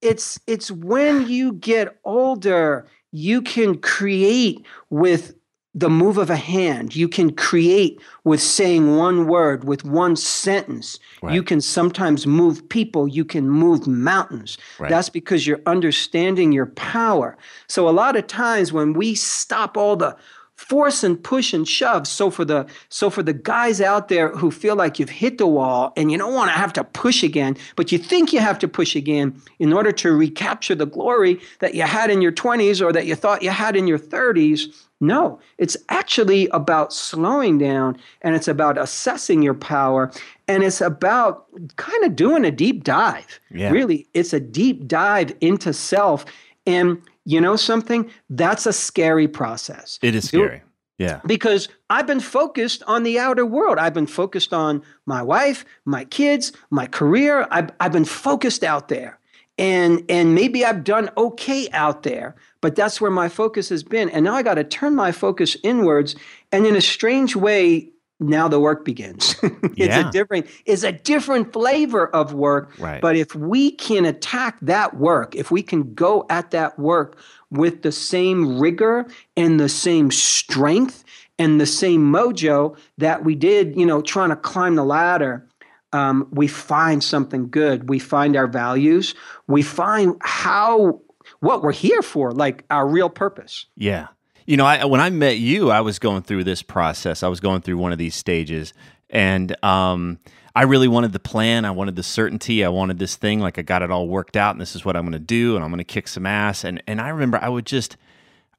[0.02, 5.34] it's it's when you get older you can create with
[5.76, 6.96] the move of a hand.
[6.96, 10.98] You can create with saying one word with one sentence.
[11.22, 13.06] You can sometimes move people.
[13.06, 14.56] You can move mountains.
[14.78, 14.88] Right.
[14.88, 17.36] that's because you're understanding your power.
[17.68, 20.16] So a lot of times when we stop all the
[20.56, 22.06] force and push and shove.
[22.06, 25.46] So for the so for the guys out there who feel like you've hit the
[25.46, 28.58] wall and you don't want to have to push again but you think you have
[28.58, 32.80] to push again in order to recapture the glory that you had in your 20s
[32.84, 35.38] or that you thought you had in your 30s no.
[35.58, 40.10] It's actually about slowing down and it's about assessing your power
[40.48, 41.44] and it's about
[41.76, 43.40] kind of doing a deep dive.
[43.50, 43.70] Yeah.
[43.70, 46.24] really it's a deep dive into self
[46.66, 50.62] and you know something that's a scary process it is scary
[50.98, 53.78] yeah because I've been focused on the outer world.
[53.78, 57.46] I've been focused on my wife, my kids, my career.
[57.50, 59.18] I've, I've been focused out there.
[59.58, 64.10] And, and maybe I've done okay out there, but that's where my focus has been.
[64.10, 66.14] And now I got to turn my focus inwards.
[66.52, 67.88] And in a strange way,
[68.20, 69.36] now the work begins.
[69.42, 70.08] it's Yeah.
[70.08, 72.72] a different, it's a different flavor of work.
[72.78, 73.00] Right.
[73.00, 77.18] But if we can attack that work, if we can go at that work
[77.50, 81.04] with the same rigor and the same strength
[81.38, 85.46] and the same mojo that we did, you know, trying to climb the ladder,
[85.92, 87.88] um, we find something good.
[87.88, 89.14] We find our values.
[89.46, 91.00] We find how
[91.40, 93.66] what we're here for, like our real purpose.
[93.76, 94.08] Yeah.
[94.46, 97.22] You know, I, when I met you, I was going through this process.
[97.24, 98.72] I was going through one of these stages,
[99.10, 100.20] and um,
[100.54, 101.64] I really wanted the plan.
[101.64, 102.64] I wanted the certainty.
[102.64, 104.96] I wanted this thing like I got it all worked out, and this is what
[104.96, 106.64] I'm going to do, and I'm going to kick some ass.
[106.64, 107.96] And and I remember I would just,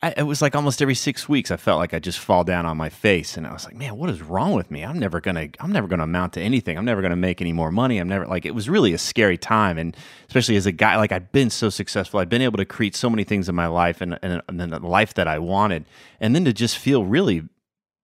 [0.03, 2.67] I, it was like almost every six weeks I felt like I just fall down
[2.67, 4.83] on my face and I was like, man, what is wrong with me?
[4.83, 6.77] I'm never gonna I'm never gonna amount to anything.
[6.77, 7.97] I'm never gonna make any more money.
[7.97, 11.11] I'm never like it was really a scary time and especially as a guy like
[11.11, 12.19] I'd been so successful.
[12.19, 14.79] I'd been able to create so many things in my life and and, and the
[14.79, 15.85] life that I wanted.
[16.19, 17.49] And then to just feel really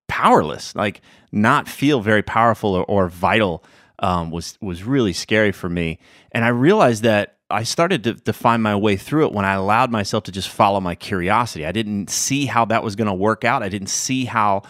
[0.08, 3.62] powerless, like not feel very powerful or, or vital
[4.00, 6.00] um, was was really scary for me.
[6.32, 9.52] And I realized that I started to, to, find my way through it when I
[9.54, 11.64] allowed myself to just follow my curiosity.
[11.64, 13.62] I didn't see how that was going to work out.
[13.62, 14.62] I didn't see how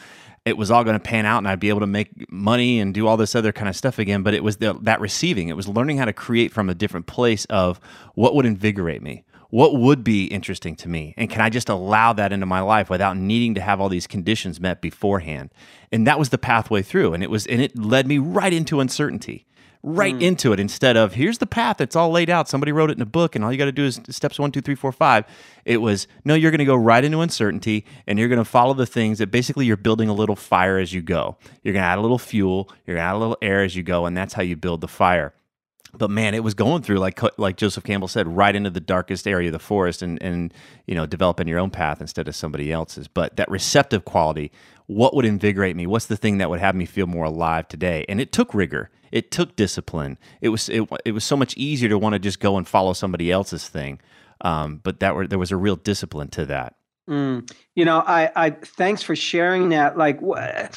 [0.45, 2.93] it was all going to pan out and I'd be able to make money and
[2.93, 4.23] do all this other kind of stuff again.
[4.23, 5.49] But it was the, that receiving.
[5.49, 7.81] It was learning how to create from a different place of
[8.15, 12.13] what would invigorate me, what would be interesting to me, and can I just allow
[12.13, 15.51] that into my life without needing to have all these conditions met beforehand?
[15.91, 18.81] And that was the pathway through, and it was, and it led me right into
[18.81, 19.47] uncertainty
[19.87, 20.23] right mm.
[20.23, 23.03] into it instead of here's the path it's all laid out somebody wrote it in
[23.03, 25.27] a book and all you got to do is steps one two three four five
[25.67, 28.73] it was no you're going to go right into uncertainty and you're going to follow
[28.73, 31.87] the things that basically you're building a little fire as you go you're going to
[31.87, 34.17] add a little fuel you're going to add a little air as you go and
[34.17, 35.35] that's how you build the fire
[35.97, 39.27] but man, it was going through like like Joseph Campbell said, right into the darkest
[39.27, 40.53] area of the forest, and and
[40.87, 43.09] you know developing your own path instead of somebody else's.
[43.09, 44.51] But that receptive quality,
[44.87, 45.87] what would invigorate me?
[45.87, 48.05] What's the thing that would have me feel more alive today?
[48.09, 50.19] And it took rigor, it took discipline.
[50.41, 52.93] It was it, it was so much easier to want to just go and follow
[52.93, 54.01] somebody else's thing.
[54.41, 56.75] Um, but that were there was a real discipline to that.
[57.09, 57.51] Mm.
[57.75, 59.99] You know, I, I thanks for sharing that.
[59.99, 60.69] Like, wh-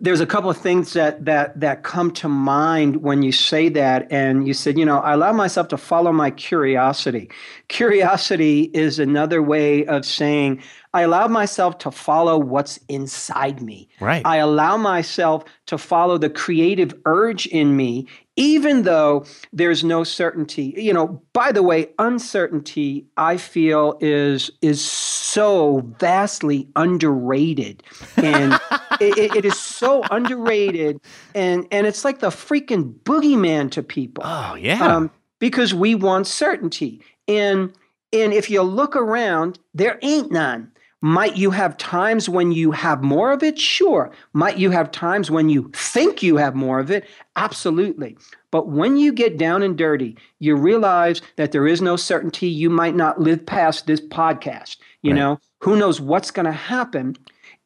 [0.00, 4.06] there's a couple of things that that that come to mind when you say that,
[4.10, 7.30] and you said, you know, I allow myself to follow my curiosity.
[7.68, 13.88] Curiosity is another way of saying I allow myself to follow what's inside me.
[14.00, 14.22] Right.
[14.24, 20.74] I allow myself to follow the creative urge in me, even though there's no certainty.
[20.76, 27.82] You know, by the way, uncertainty I feel is is so vastly underrated,
[28.16, 28.52] and
[29.00, 31.00] it, it is so underrated,
[31.34, 34.24] and and it's like the freaking boogeyman to people.
[34.26, 34.84] Oh yeah.
[34.84, 37.72] Um, because we want certainty, and
[38.12, 40.72] and if you look around, there ain't none.
[41.06, 43.60] Might you have times when you have more of it?
[43.60, 44.10] Sure.
[44.32, 47.04] Might you have times when you think you have more of it?
[47.36, 48.18] Absolutely.
[48.50, 52.48] But when you get down and dirty, you realize that there is no certainty.
[52.48, 54.78] You might not live past this podcast.
[55.02, 55.18] You right.
[55.18, 57.14] know, who knows what's going to happen?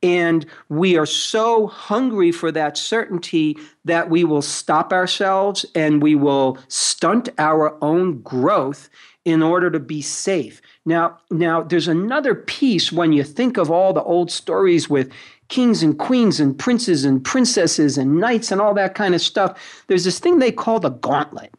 [0.03, 6.15] And we are so hungry for that certainty that we will stop ourselves and we
[6.15, 8.91] will stunt our own growth
[9.25, 10.61] in order to be safe.
[10.87, 15.13] Now, now there's another piece when you think of all the old stories with
[15.49, 19.85] kings and queens and princes and princesses and knights and all that kind of stuff.
[19.89, 21.53] There's this thing they call the gauntlet.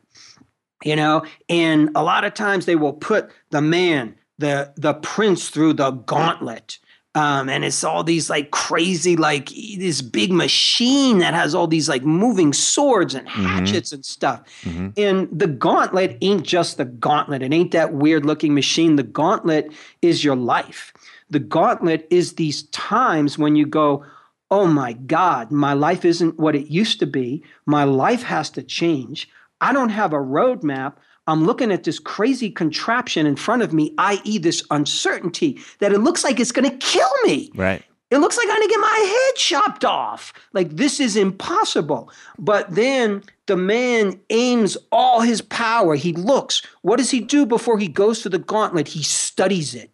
[0.83, 5.49] You know, and a lot of times they will put the man, the the prince
[5.49, 6.79] through the gauntlet
[7.13, 11.89] um, and it's all these like crazy, like this big machine that has all these
[11.89, 13.45] like moving swords and mm-hmm.
[13.45, 13.95] hatchets mm-hmm.
[13.95, 14.41] and stuff.
[14.61, 14.87] Mm-hmm.
[14.95, 17.41] And the gauntlet ain't just the gauntlet.
[17.41, 18.95] It ain't that weird looking machine.
[18.95, 20.93] The gauntlet is your life.
[21.29, 24.05] The gauntlet is these times when you go,
[24.49, 27.43] oh my God, my life isn't what it used to be.
[27.65, 29.29] My life has to change.
[29.59, 30.93] I don't have a roadmap.
[31.27, 35.99] I'm looking at this crazy contraption in front of me, i.e., this uncertainty that it
[35.99, 37.51] looks like it's going to kill me.
[37.55, 37.83] Right.
[38.11, 40.33] It looks like I'm going to get my head chopped off.
[40.51, 42.11] Like this is impossible.
[42.37, 45.95] But then the man aims all his power.
[45.95, 46.61] He looks.
[46.81, 48.89] What does he do before he goes to the gauntlet?
[48.89, 49.91] He studies it.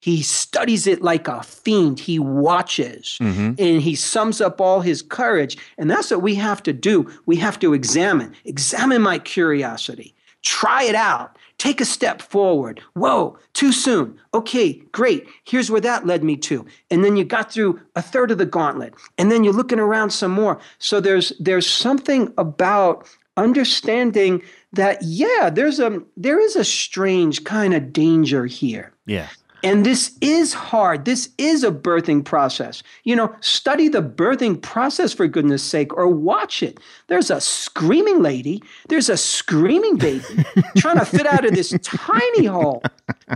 [0.00, 1.98] He studies it like a fiend.
[1.98, 3.54] He watches mm-hmm.
[3.58, 5.58] and he sums up all his courage.
[5.76, 7.10] And that's what we have to do.
[7.26, 10.14] We have to examine, examine my curiosity.
[10.48, 11.36] Try it out.
[11.58, 12.80] Take a step forward.
[12.94, 14.18] Whoa, too soon.
[14.32, 15.26] Okay, great.
[15.44, 16.64] Here's where that led me to.
[16.90, 18.94] And then you got through a third of the gauntlet.
[19.18, 20.58] And then you're looking around some more.
[20.78, 23.06] So there's there's something about
[23.36, 28.94] understanding that yeah, there's a there is a strange kind of danger here.
[29.04, 29.28] Yeah.
[29.62, 31.04] And this is hard.
[31.04, 32.82] This is a birthing process.
[33.04, 36.78] You know, study the birthing process for goodness sake or watch it.
[37.08, 40.44] There's a screaming lady, there's a screaming baby
[40.76, 42.82] trying to fit out of this tiny hole.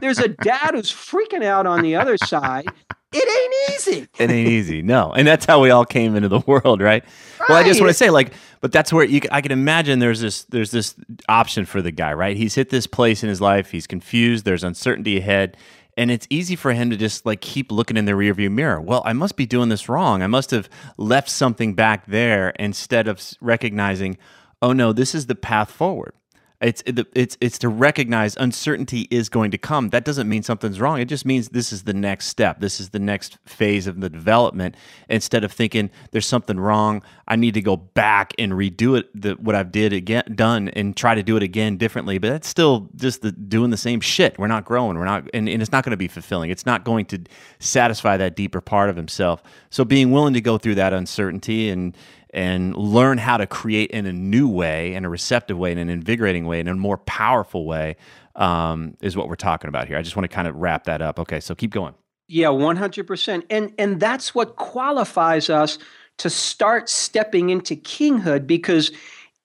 [0.01, 2.67] There's a dad who's freaking out on the other side.
[3.15, 4.09] It ain't easy.
[4.19, 4.81] it ain't easy.
[4.81, 5.13] No.
[5.13, 7.05] And that's how we all came into the world, right?
[7.41, 7.49] right.
[7.49, 8.33] Well, I just want to say like
[8.63, 10.95] but that's where you I can imagine there's this there's this
[11.29, 12.37] option for the guy, right?
[12.37, 15.57] He's hit this place in his life, he's confused, there's uncertainty ahead
[15.97, 18.81] and it's easy for him to just like keep looking in the rearview mirror.
[18.81, 20.23] Well, I must be doing this wrong.
[20.23, 24.19] I must have left something back there instead of recognizing,
[24.61, 26.15] oh no, this is the path forward.
[26.63, 29.89] It's it's it's to recognize uncertainty is going to come.
[29.89, 31.01] That doesn't mean something's wrong.
[31.01, 32.61] It just means this is the next step.
[32.61, 34.77] This is the next phase of the development.
[35.09, 39.33] Instead of thinking there's something wrong, I need to go back and redo it the,
[39.33, 42.19] what I've did again done and try to do it again differently.
[42.19, 44.39] But that's still just the, doing the same shit.
[44.39, 44.97] We're not growing.
[44.97, 46.51] We're not, and, and it's not going to be fulfilling.
[46.51, 47.21] It's not going to
[47.59, 49.43] satisfy that deeper part of himself.
[49.71, 51.97] So being willing to go through that uncertainty and
[52.33, 55.91] and learn how to create in a new way, in a receptive way, in an
[55.91, 57.97] invigorating way, in a more powerful way,
[58.37, 59.99] um, is what we're talking about here.
[59.99, 61.19] I just want to kind of wrap that up.
[61.19, 61.95] Okay, so keep going.
[62.29, 65.79] Yeah, one hundred percent, and and that's what qualifies us
[66.19, 68.93] to start stepping into kinghood because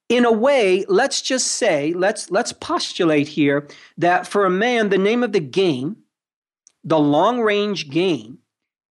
[0.09, 3.67] in a way let's just say let's let's postulate here
[3.97, 5.97] that for a man the name of the game
[6.83, 8.38] the long range game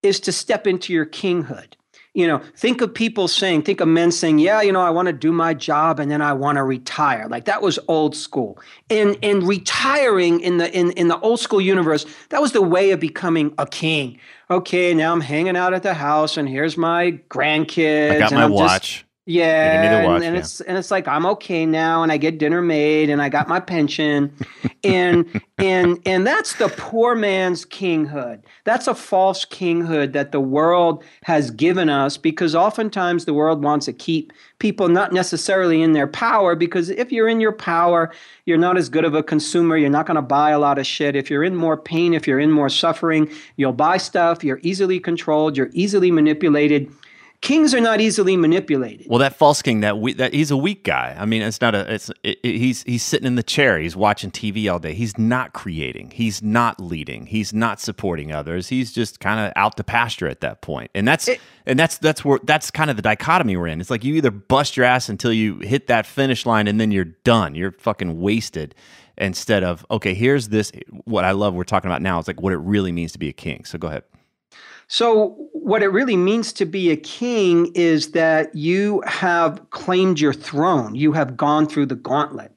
[0.02, 1.75] is to step into your kinghood
[2.16, 5.06] you know, think of people saying, think of men saying, yeah, you know, I want
[5.06, 7.28] to do my job and then I want to retire.
[7.28, 8.58] Like that was old school.
[8.88, 12.90] And and retiring in the in, in the old school universe, that was the way
[12.92, 14.18] of becoming a king.
[14.50, 18.12] Okay, now I'm hanging out at the house and here's my grandkids.
[18.12, 18.94] I got my watch.
[18.94, 20.40] Just, yeah, watch, and, and yeah.
[20.40, 23.48] it's and it's like I'm okay now, and I get dinner made, and I got
[23.48, 24.32] my pension,
[24.84, 28.44] and and and that's the poor man's kinghood.
[28.62, 33.86] That's a false kinghood that the world has given us, because oftentimes the world wants
[33.86, 38.12] to keep people not necessarily in their power, because if you're in your power,
[38.44, 39.76] you're not as good of a consumer.
[39.76, 41.16] You're not going to buy a lot of shit.
[41.16, 44.44] If you're in more pain, if you're in more suffering, you'll buy stuff.
[44.44, 45.56] You're easily controlled.
[45.56, 46.92] You're easily manipulated
[47.40, 49.06] kings are not easily manipulated.
[49.08, 51.16] Well, that false king, that we, that he's a weak guy.
[51.18, 51.92] I mean, it's not a.
[51.92, 53.78] It's it, it, he's he's sitting in the chair.
[53.78, 54.94] He's watching TV all day.
[54.94, 56.10] He's not creating.
[56.10, 57.26] He's not leading.
[57.26, 58.68] He's not supporting others.
[58.68, 60.90] He's just kind of out to pasture at that point.
[60.94, 63.80] And that's it, and that's that's where that's kind of the dichotomy we're in.
[63.80, 66.90] It's like you either bust your ass until you hit that finish line, and then
[66.90, 67.54] you're done.
[67.54, 68.74] You're fucking wasted.
[69.18, 70.72] Instead of okay, here's this.
[71.04, 73.30] What I love we're talking about now is like what it really means to be
[73.30, 73.64] a king.
[73.64, 74.02] So go ahead.
[74.88, 80.32] So, what it really means to be a king is that you have claimed your
[80.32, 82.52] throne, you have gone through the gauntlet.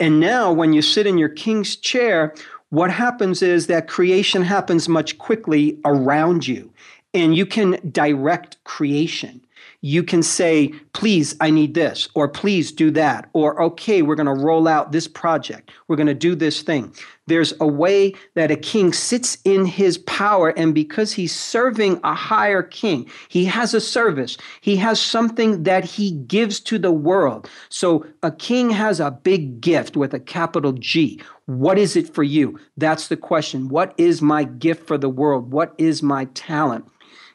[0.00, 2.34] And now, when you sit in your king's chair,
[2.70, 6.70] what happens is that creation happens much quickly around you,
[7.14, 9.40] and you can direct creation
[9.80, 14.26] you can say, please, I need this, or please do that, or okay, we're going
[14.26, 16.92] to roll out this project, we're going to do this thing.
[17.26, 22.14] There's a way that a king sits in his power, and because he's serving a
[22.14, 27.48] higher king, he has a service, he has something that he gives to the world.
[27.68, 31.20] So a king has a big gift with a capital G.
[31.46, 32.58] What is it for you?
[32.76, 33.68] That's the question.
[33.68, 35.52] What is my gift for the world?
[35.52, 36.86] What is my talent?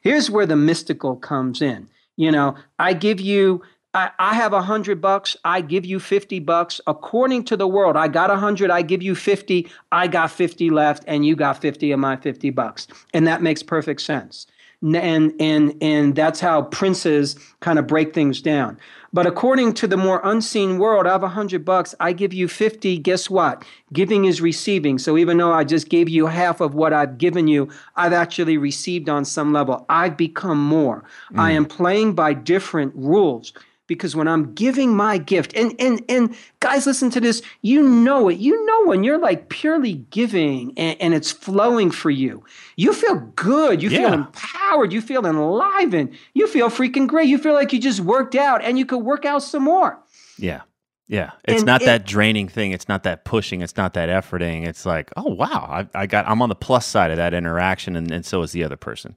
[0.02, 1.88] Here's where the mystical comes in.
[2.16, 3.62] You know, I give you,
[3.94, 6.80] I, have a hundred bucks, I give you 50 bucks.
[6.88, 10.70] According to the world, I got a hundred, I give you 50, I got 50
[10.70, 12.88] left, and you got 50 of my 50 bucks.
[13.14, 14.48] And that makes perfect sense
[14.84, 18.78] and and and that's how princes kind of break things down
[19.14, 21.94] but according to the more unseen world, I have a hundred bucks.
[22.00, 22.98] I give you 50.
[22.98, 23.64] Guess what?
[23.94, 24.98] Giving is receiving.
[24.98, 28.58] So even though I just gave you half of what I've given you, I've actually
[28.58, 29.86] received on some level.
[29.88, 31.06] I've become more.
[31.32, 31.40] Mm.
[31.40, 33.54] I am playing by different rules
[33.88, 37.42] because when I'm giving my gift, and and and guys, listen to this.
[37.62, 38.40] You know it.
[38.40, 42.44] You know when you're like purely giving and, and it's flowing for you.
[42.76, 43.82] You feel good.
[43.82, 44.00] You yeah.
[44.00, 44.94] feel empowered.
[44.94, 46.16] You feel enlivened.
[46.34, 47.28] You feel freaking great.
[47.28, 50.00] You feel like you just worked out and you could work out some more.
[50.38, 50.62] Yeah.
[51.10, 52.72] Yeah, it's and not it, that draining thing.
[52.72, 53.62] It's not that pushing.
[53.62, 54.66] It's not that efforting.
[54.66, 56.26] It's like, oh wow, I, I got.
[56.28, 59.16] I'm on the plus side of that interaction, and, and so is the other person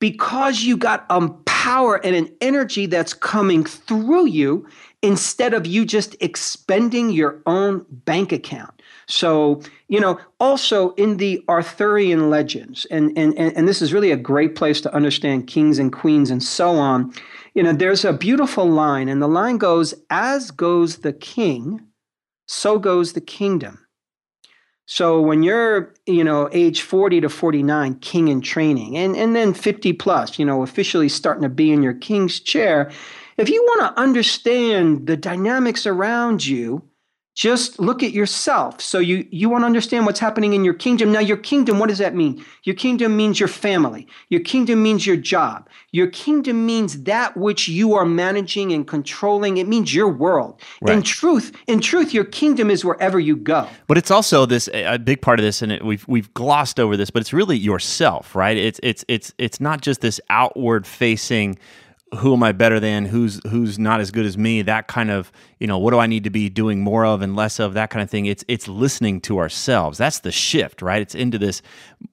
[0.00, 4.66] because you got a power and an energy that's coming through you
[5.02, 8.82] instead of you just expending your own bank account.
[9.06, 14.16] So, you know, also in the Arthurian legends, and, and, and this is really a
[14.16, 17.12] great place to understand kings and queens and so on,
[17.54, 21.80] you know, there's a beautiful line, and the line goes, As goes the king,
[22.46, 23.84] so goes the kingdom.
[24.92, 29.54] So when you're, you know, age 40 to 49, king in training, and, and then
[29.54, 32.90] 50 plus, you know, officially starting to be in your king's chair,
[33.36, 36.82] if you want to understand the dynamics around you,
[37.40, 38.82] just look at yourself.
[38.82, 41.10] So you you want to understand what's happening in your kingdom.
[41.10, 42.44] Now your kingdom, what does that mean?
[42.64, 44.06] Your kingdom means your family.
[44.28, 45.66] Your kingdom means your job.
[45.90, 49.56] Your kingdom means that which you are managing and controlling.
[49.56, 50.60] It means your world.
[50.82, 50.94] Right.
[50.94, 53.66] In truth, in truth, your kingdom is wherever you go.
[53.86, 56.94] But it's also this a big part of this, and it, we've we've glossed over
[56.94, 58.58] this, but it's really yourself, right?
[58.58, 61.58] It's it's it's it's not just this outward facing
[62.16, 63.04] who am I better than?
[63.04, 64.62] Who's who's not as good as me?
[64.62, 65.30] That kind of
[65.60, 67.74] you know what do I need to be doing more of and less of?
[67.74, 68.26] That kind of thing.
[68.26, 69.96] It's it's listening to ourselves.
[69.98, 71.00] That's the shift, right?
[71.00, 71.62] It's into this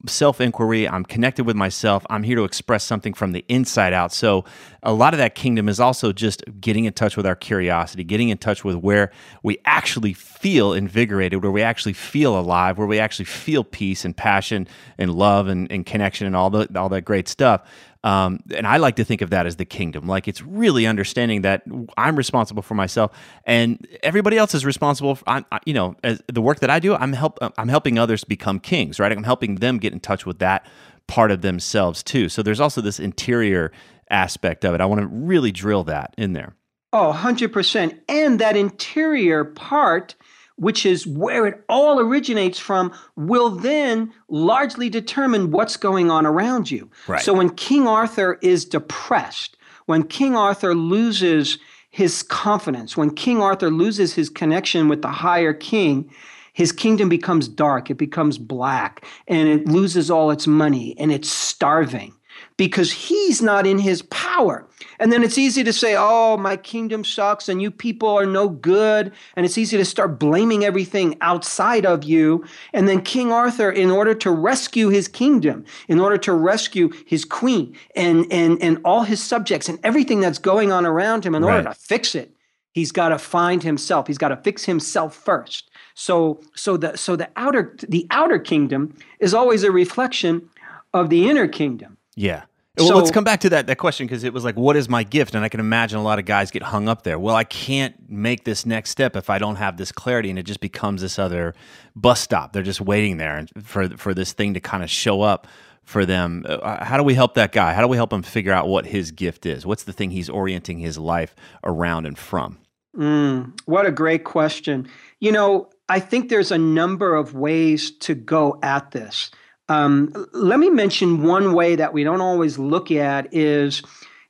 [0.08, 0.88] self inquiry.
[0.88, 2.06] I'm connected with myself.
[2.12, 4.14] I'm here to express something from the inside out.
[4.14, 4.46] So
[4.84, 8.30] a lot of that kingdom is also just getting in touch with our curiosity, getting
[8.30, 13.00] in touch with where we actually feel invigorated, where we actually feel alive, where we
[13.00, 14.68] actually feel peace and passion
[15.00, 17.68] and love and, and connection and all the all that great stuff.
[18.08, 20.08] Um, and I like to think of that as the kingdom.
[20.08, 21.64] Like it's really understanding that
[21.98, 23.12] I'm responsible for myself,
[23.44, 25.16] and everybody else is responsible.
[25.16, 27.38] For, I, you know, as the work that I do, I'm help.
[27.58, 28.98] I'm helping others become kings.
[28.98, 29.12] Right.
[29.12, 30.66] I'm helping them get in touch with that
[31.08, 32.30] part of themselves too.
[32.30, 33.74] So there's also this interior
[34.10, 34.80] aspect of it.
[34.80, 36.56] I want to really drill that in there.
[36.94, 38.00] Oh, 100%.
[38.08, 40.16] And that interior part
[40.58, 46.70] which is where it all originates from, will then largely determine what's going on around
[46.70, 46.90] you.
[47.08, 47.22] Right.
[47.22, 49.56] So when King Arthur is depressed,
[49.86, 51.58] when King Arthur loses
[51.90, 56.12] his confidence, when King Arthur loses his connection with the higher king,
[56.54, 61.30] his kingdom becomes dark, it becomes black, and it loses all its money and it's
[61.30, 62.14] starving
[62.58, 64.68] because he's not in his power.
[65.00, 68.50] And then it's easy to say, oh, my kingdom sucks and you people are no
[68.50, 69.14] good.
[69.36, 72.44] And it's easy to start blaming everything outside of you.
[72.74, 77.26] And then King Arthur, in order to rescue his kingdom, in order to rescue his
[77.26, 81.44] queen and, and, and all his subjects and everything that's going on around him, in
[81.44, 82.36] order to fix it,
[82.74, 84.08] he's got to find himself.
[84.08, 85.70] He's got to fix himself first.
[85.94, 90.48] So, so the so the outer the outer kingdom is always a reflection
[90.94, 91.98] of the inner kingdom.
[92.16, 92.44] Yeah.
[92.78, 94.88] Well, so, let's come back to that that question because it was like, what is
[94.88, 95.34] my gift?
[95.34, 97.18] And I can imagine a lot of guys get hung up there.
[97.18, 100.44] Well, I can't make this next step if I don't have this clarity, and it
[100.44, 101.56] just becomes this other
[101.96, 102.54] bus stop.
[102.54, 105.48] They're just waiting there for for this thing to kind of show up
[105.84, 106.46] for them.
[106.48, 107.74] Uh, how do we help that guy?
[107.74, 109.66] How do we help him figure out what his gift is?
[109.66, 112.60] What's the thing he's orienting his life around and from?
[112.96, 114.88] Mm, what a great question.
[115.20, 119.32] You know, I think there's a number of ways to go at this.
[119.70, 123.82] Um, let me mention one way that we don't always look at is,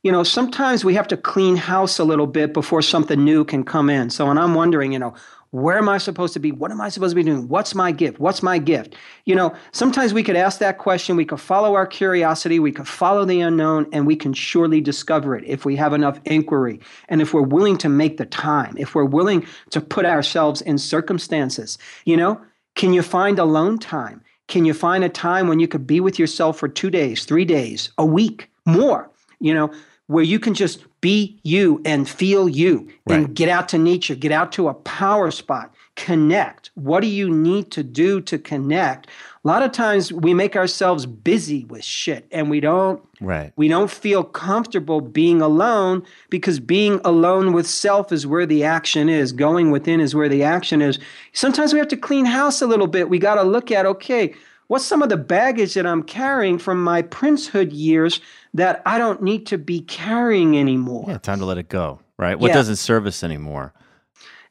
[0.04, 3.64] you know, sometimes we have to clean house a little bit before something new can
[3.64, 4.10] come in.
[4.10, 5.14] So, and I'm wondering, you know,
[5.52, 6.52] where am I supposed to be?
[6.52, 7.48] What am I supposed to be doing?
[7.48, 8.20] What's my gift?
[8.20, 8.96] What's my gift?
[9.26, 11.16] You know, sometimes we could ask that question.
[11.16, 12.60] We could follow our curiosity.
[12.60, 16.20] We could follow the unknown, and we can surely discover it if we have enough
[16.26, 20.62] inquiry and if we're willing to make the time, if we're willing to put ourselves
[20.62, 21.78] in circumstances.
[22.04, 22.42] You know,
[22.76, 24.22] can you find alone time?
[24.48, 27.46] Can you find a time when you could be with yourself for two days, three
[27.46, 29.72] days, a week, more, you know,
[30.08, 33.18] where you can just be you and feel you right.
[33.18, 36.70] and get out to nature, get out to a power spot, connect.
[36.76, 39.08] What do you need to do to connect?
[39.44, 43.52] A lot of times we make ourselves busy with shit and we don't right.
[43.56, 49.10] we don't feel comfortable being alone because being alone with self is where the action
[49.10, 49.32] is.
[49.32, 51.00] Going within is where the action is.
[51.34, 53.10] Sometimes we have to clean house a little bit.
[53.10, 54.36] We got to look at okay,
[54.68, 58.22] what's some of the baggage that I'm carrying from my princehood years
[58.54, 61.06] that I don't need to be carrying anymore?
[61.08, 62.40] Yeah, time to let it go, right?
[62.40, 62.54] What yeah.
[62.54, 63.74] doesn't serve us anymore?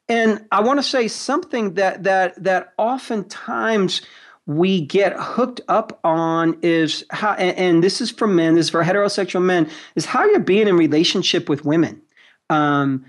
[0.08, 4.02] And I want to say something that that that oftentimes
[4.46, 8.70] we get hooked up on is how and, and this is for men, this is
[8.70, 12.00] for heterosexual men, is how you're being in relationship with women.
[12.48, 13.04] Um,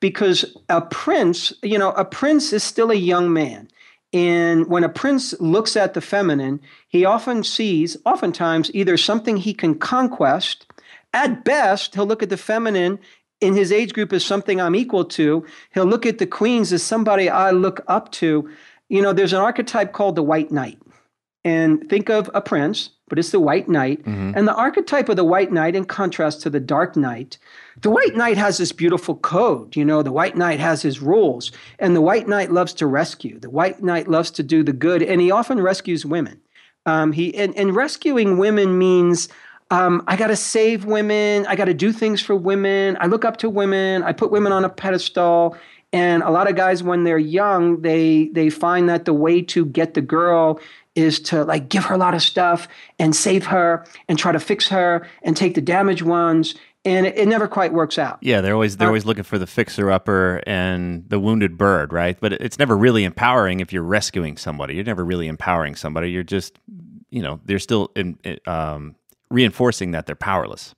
[0.00, 3.68] because a prince, you know, a prince is still a young man.
[4.12, 9.54] And when a prince looks at the feminine, he often sees, oftentimes, either something he
[9.54, 10.66] can conquest.
[11.12, 12.98] At best, he'll look at the feminine
[13.40, 15.44] in his age group as something I'm equal to.
[15.72, 18.50] He'll look at the queens as somebody I look up to.
[18.88, 20.78] You know, there's an archetype called the white knight.
[21.42, 24.00] And think of a prince, but it's the white knight.
[24.00, 24.32] Mm-hmm.
[24.36, 27.38] And the archetype of the white knight, in contrast to the dark knight,
[27.80, 29.74] the white knight has this beautiful code.
[29.74, 31.50] You know, the white knight has his rules.
[31.78, 33.38] And the white knight loves to rescue.
[33.38, 35.02] The white knight loves to do the good.
[35.02, 36.42] And he often rescues women.
[36.84, 39.28] Um, he and, and rescuing women means
[39.70, 41.46] um, I got to save women.
[41.46, 42.96] I got to do things for women.
[43.00, 44.02] I look up to women.
[44.02, 45.56] I put women on a pedestal.
[45.92, 49.66] And a lot of guys, when they're young, they they find that the way to
[49.66, 50.60] get the girl
[50.94, 52.68] is to like give her a lot of stuff
[52.98, 56.54] and save her and try to fix her and take the damaged ones
[56.84, 58.18] and it, it, never quite works out.
[58.22, 61.92] Yeah, they're always they're uh, always looking for the fixer upper and the wounded bird,
[61.92, 62.18] right?
[62.18, 64.74] But it's never really empowering if you're rescuing somebody.
[64.74, 66.10] You're never really empowering somebody.
[66.10, 66.58] You're just,
[67.10, 68.96] you know, they're still in, um,
[69.30, 70.74] reinforcing that they're powerless.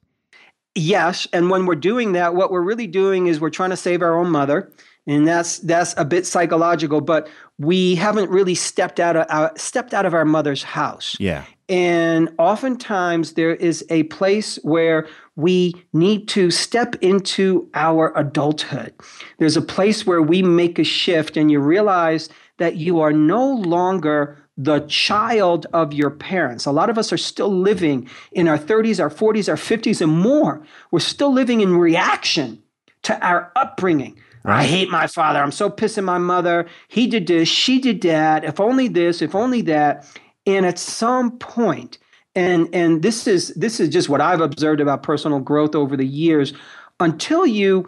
[0.75, 4.03] Yes, and when we're doing that, what we're really doing is we're trying to save
[4.03, 4.73] our own mother
[5.07, 7.29] and that's that's a bit psychological but
[7.59, 12.29] we haven't really stepped out of uh, stepped out of our mother's house yeah And
[12.37, 18.93] oftentimes there is a place where we need to step into our adulthood.
[19.39, 22.29] There's a place where we make a shift and you realize
[22.59, 26.67] that you are no longer the child of your parents.
[26.67, 30.13] A lot of us are still living in our 30s, our 40s, our 50s, and
[30.13, 30.65] more.
[30.93, 32.63] We're still living in reaction
[33.03, 34.19] to our upbringing.
[34.45, 34.61] Right.
[34.61, 35.41] I hate my father.
[35.41, 36.67] I'm so pissed at my mother.
[36.89, 38.45] He did this, she did that.
[38.45, 40.07] If only this, if only that.
[40.47, 41.99] And at some point,
[42.35, 46.07] and and this is this is just what I've observed about personal growth over the
[46.07, 46.53] years,
[46.99, 47.87] until you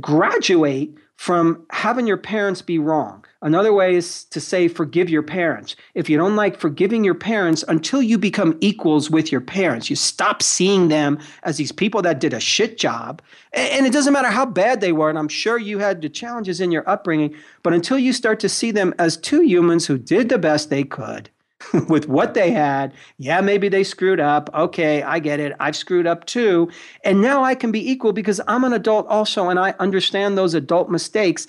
[0.00, 3.21] graduate from having your parents be wrong.
[3.42, 5.74] Another way is to say forgive your parents.
[5.94, 9.96] If you don't like forgiving your parents until you become equals with your parents, you
[9.96, 13.20] stop seeing them as these people that did a shit job.
[13.52, 16.60] And it doesn't matter how bad they were, and I'm sure you had the challenges
[16.60, 17.34] in your upbringing,
[17.64, 20.84] but until you start to see them as two humans who did the best they
[20.84, 21.28] could
[21.88, 22.92] with what they had.
[23.18, 24.50] Yeah, maybe they screwed up.
[24.54, 25.54] Okay, I get it.
[25.60, 26.70] I've screwed up too.
[27.04, 30.54] And now I can be equal because I'm an adult also and I understand those
[30.54, 31.46] adult mistakes.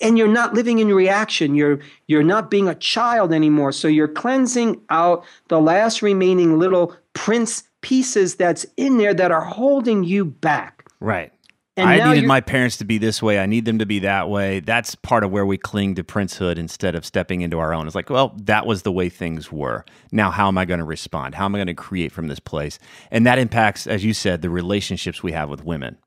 [0.00, 1.54] And you're not living in reaction.
[1.54, 3.72] You're you're not being a child anymore.
[3.72, 9.44] So you're cleansing out the last remaining little prince pieces that's in there that are
[9.44, 10.84] holding you back.
[11.00, 11.32] Right.
[11.78, 13.38] And I needed my parents to be this way.
[13.38, 14.60] I need them to be that way.
[14.60, 17.86] That's part of where we cling to princehood instead of stepping into our own.
[17.86, 19.84] It's like, well, that was the way things were.
[20.10, 21.34] Now, how am I going to respond?
[21.34, 22.78] How am I going to create from this place?
[23.10, 25.98] And that impacts, as you said, the relationships we have with women.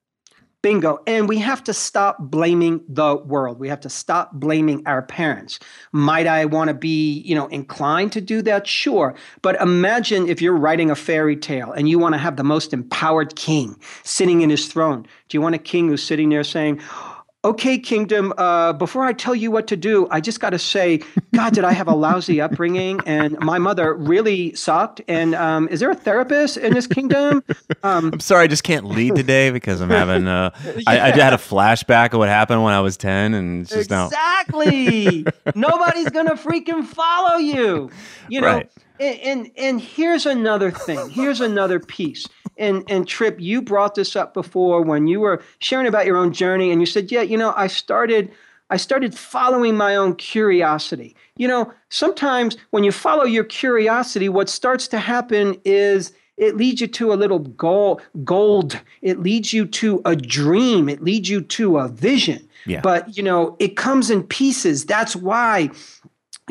[0.61, 0.99] Bingo.
[1.07, 3.59] And we have to stop blaming the world.
[3.59, 5.59] We have to stop blaming our parents.
[5.91, 8.67] Might I want to be, you know, inclined to do that?
[8.67, 9.15] Sure.
[9.41, 12.73] But imagine if you're writing a fairy tale and you want to have the most
[12.73, 15.03] empowered king sitting in his throne.
[15.29, 16.79] Do you want a king who's sitting there saying,
[17.43, 21.01] okay, kingdom, uh, before I tell you what to do, I just got to say,
[21.33, 23.01] God, did I have a lousy upbringing?
[23.05, 25.01] And my mother really sucked.
[25.07, 27.43] And um, is there a therapist in this kingdom?
[27.83, 30.81] Um, I'm sorry, I just can't lead today because I'm having, uh, yeah.
[30.87, 33.91] I, I had a flashback of what happened when I was 10 and it's just
[33.91, 35.25] exactly.
[35.55, 37.89] Nobody's going to freaking follow you.
[38.29, 38.71] You know, right.
[39.01, 41.09] And, and, and here's another thing.
[41.09, 42.27] Here's another piece
[42.61, 46.31] and and Trip, you brought this up before when you were sharing about your own
[46.31, 48.31] journey, and you said, "Yeah, you know, I started."
[48.69, 51.13] I started following my own curiosity.
[51.35, 56.79] You know, sometimes when you follow your curiosity, what starts to happen is it leads
[56.79, 58.79] you to a little goal, gold.
[59.01, 60.87] It leads you to a dream.
[60.87, 62.47] It leads you to a vision.
[62.65, 62.79] Yeah.
[62.79, 64.85] But, you know, it comes in pieces.
[64.85, 65.71] That's why,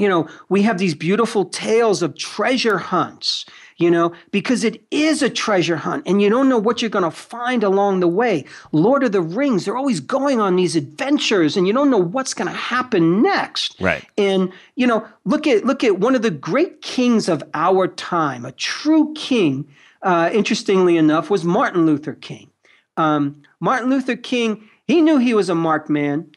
[0.01, 3.45] you know, we have these beautiful tales of treasure hunts
[3.81, 7.03] you know, because it is a treasure hunt and you don't know what you're going
[7.03, 8.45] to find along the way.
[8.73, 12.35] Lord of the Rings, they're always going on these adventures and you don't know what's
[12.35, 13.81] going to happen next.
[13.81, 14.05] Right.
[14.19, 18.45] And, you know, look at look at one of the great kings of our time,
[18.45, 19.67] a true king,
[20.03, 22.51] uh, interestingly enough, was Martin Luther King.
[22.99, 26.31] Um, Martin Luther King, he knew he was a marked man.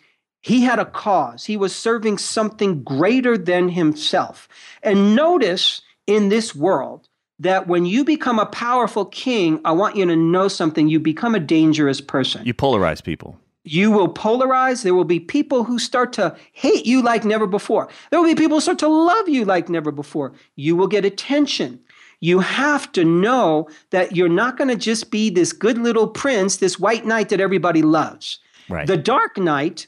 [0.43, 1.45] He had a cause.
[1.45, 4.47] He was serving something greater than himself.
[4.83, 7.07] And notice in this world,
[7.39, 10.87] that when you become a powerful king, I want you to know something.
[10.87, 12.45] You become a dangerous person.
[12.45, 13.39] You polarize people.
[13.63, 14.83] You will polarize.
[14.83, 17.89] There will be people who start to hate you like never before.
[18.11, 20.33] There will be people who start to love you like never before.
[20.55, 21.79] You will get attention.
[22.19, 26.57] You have to know that you're not going to just be this good little prince,
[26.57, 28.39] this white knight that everybody loves.
[28.69, 28.87] Right.
[28.87, 29.87] The dark knight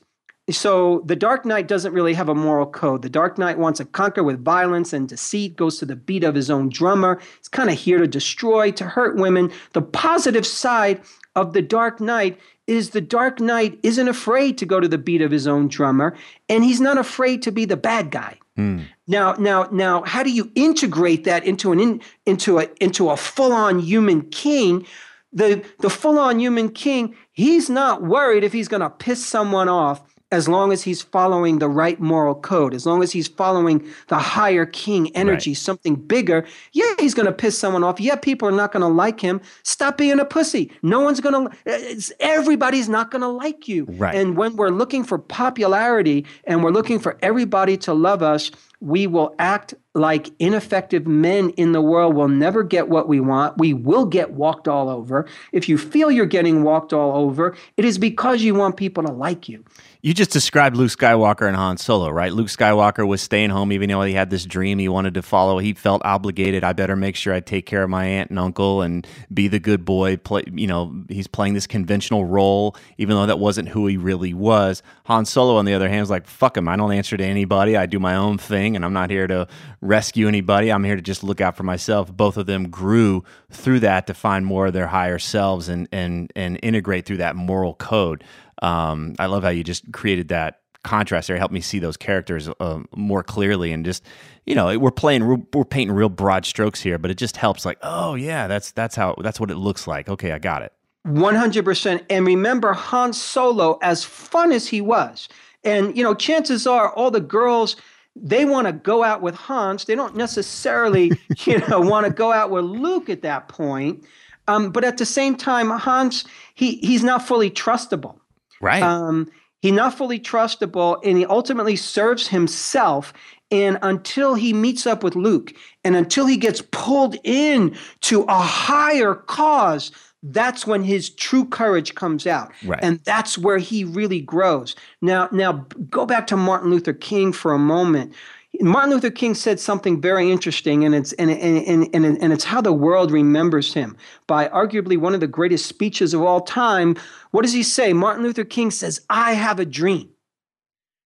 [0.52, 3.02] so the Dark Knight doesn't really have a moral code.
[3.02, 6.36] The Dark Knight wants to conquer with violence and deceit, goes to the beat of
[6.36, 7.20] his own drummer.
[7.40, 9.52] He's kind of here to destroy, to hurt women.
[9.74, 11.02] The positive side
[11.36, 15.22] of the Dark Knight is the Dark Knight isn't afraid to go to the beat
[15.22, 16.16] of his own drummer,
[16.48, 18.38] and he's not afraid to be the bad guy.
[18.58, 18.86] Mm.
[19.08, 23.18] Now, now, now, how do you integrate that into an in, into a into a
[23.18, 24.86] full-on human king?
[25.34, 30.02] The the full-on human king, he's not worried if he's going to piss someone off
[30.32, 34.18] as long as he's following the right moral code, as long as he's following the
[34.18, 35.58] higher king energy, right.
[35.58, 38.00] something bigger, yeah, he's going to piss someone off.
[38.00, 39.40] Yeah, people are not going to like him.
[39.64, 40.72] Stop being a pussy.
[40.82, 43.86] No one's going to, everybody's not going to like you.
[43.86, 44.16] Right.
[44.16, 48.52] And when we're looking for popularity and we're looking for everybody to love us,
[48.82, 52.16] we will act like ineffective men in the world.
[52.16, 53.58] We'll never get what we want.
[53.58, 55.26] We will get walked all over.
[55.54, 59.12] If you feel you're getting walked all over, it is because you want people to
[59.12, 59.64] like you.
[60.06, 62.32] You just described Luke Skywalker and Han Solo, right?
[62.32, 65.58] Luke Skywalker was staying home even though he had this dream he wanted to follow.
[65.58, 66.64] He felt obligated.
[66.64, 69.58] I better make sure I take care of my aunt and uncle and be the
[69.58, 70.18] good boy.
[70.18, 74.32] Play, you know, he's playing this conventional role, even though that wasn't who he really
[74.32, 74.84] was.
[75.06, 76.68] Han Solo, on the other hand, is like, fuck him.
[76.68, 77.76] I don't answer to anybody.
[77.76, 79.48] I do my own thing, and I'm not here to
[79.82, 80.72] rescue anybody.
[80.72, 82.16] I'm here to just look out for myself.
[82.16, 86.32] Both of them grew through that to find more of their higher selves and and
[86.36, 88.24] and integrate through that moral code.
[88.66, 91.38] Um, I love how you just created that contrast there.
[91.38, 94.04] Helped me see those characters uh, more clearly, and just
[94.46, 97.66] you know, we're playing, we're painting real broad strokes here, but it just helps.
[97.66, 100.10] Like, oh yeah, that's that's how that's what it looks like.
[100.10, 100.74] Okay, I got it.
[101.04, 102.04] One hundred percent.
[102.10, 105.30] And remember, Han Solo, as fun as he was,
[105.64, 107.76] and you know, chances are all the girls
[108.16, 109.86] they want to go out with Hans.
[109.86, 111.12] They don't necessarily,
[111.46, 114.04] you know, want to go out with Luke at that point.
[114.48, 118.20] Um, but at the same time, Hans, he he's not fully trustable.
[118.62, 118.84] Right.
[118.84, 119.30] Um,
[119.62, 123.14] he's not fully trustable, and he ultimately serves himself.
[123.52, 125.54] And until he meets up with Luke,
[125.84, 129.92] and until he gets pulled in to a higher cause,
[130.32, 132.80] that's when his true courage comes out right.
[132.82, 137.54] and that's where he really grows now now go back to martin luther king for
[137.54, 138.14] a moment
[138.62, 142.62] martin luther king said something very interesting and it's and, and, and, and, it's how
[142.62, 143.96] the world remembers him
[144.28, 146.96] by arguably one of the greatest speeches of all time
[147.32, 150.10] what does he say martin luther king says i have a dream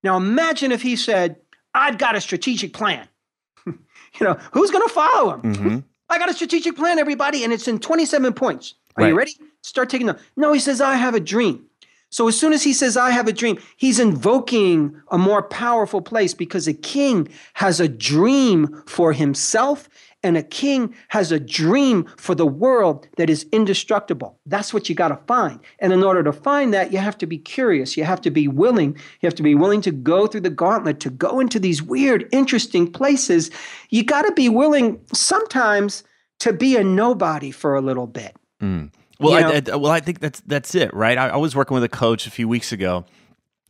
[0.03, 1.35] now imagine if he said
[1.73, 3.07] i've got a strategic plan
[3.65, 3.75] you
[4.21, 5.77] know who's going to follow him mm-hmm.
[6.09, 9.09] i got a strategic plan everybody and it's in 27 points are right.
[9.09, 9.37] you ready?
[9.61, 10.17] Start taking them.
[10.35, 11.65] No, he says, I have a dream.
[12.09, 16.01] So as soon as he says, I have a dream, he's invoking a more powerful
[16.01, 19.87] place because a king has a dream for himself
[20.21, 24.37] and a king has a dream for the world that is indestructible.
[24.45, 25.59] That's what you got to find.
[25.79, 27.95] And in order to find that, you have to be curious.
[27.95, 28.95] You have to be willing.
[29.21, 32.27] You have to be willing to go through the gauntlet, to go into these weird,
[32.31, 33.49] interesting places.
[33.89, 36.03] You got to be willing sometimes
[36.39, 38.35] to be a nobody for a little bit.
[38.61, 38.91] Mm.
[39.19, 41.17] Well, I, I, well, I think that's that's it, right?
[41.17, 43.05] I, I was working with a coach a few weeks ago,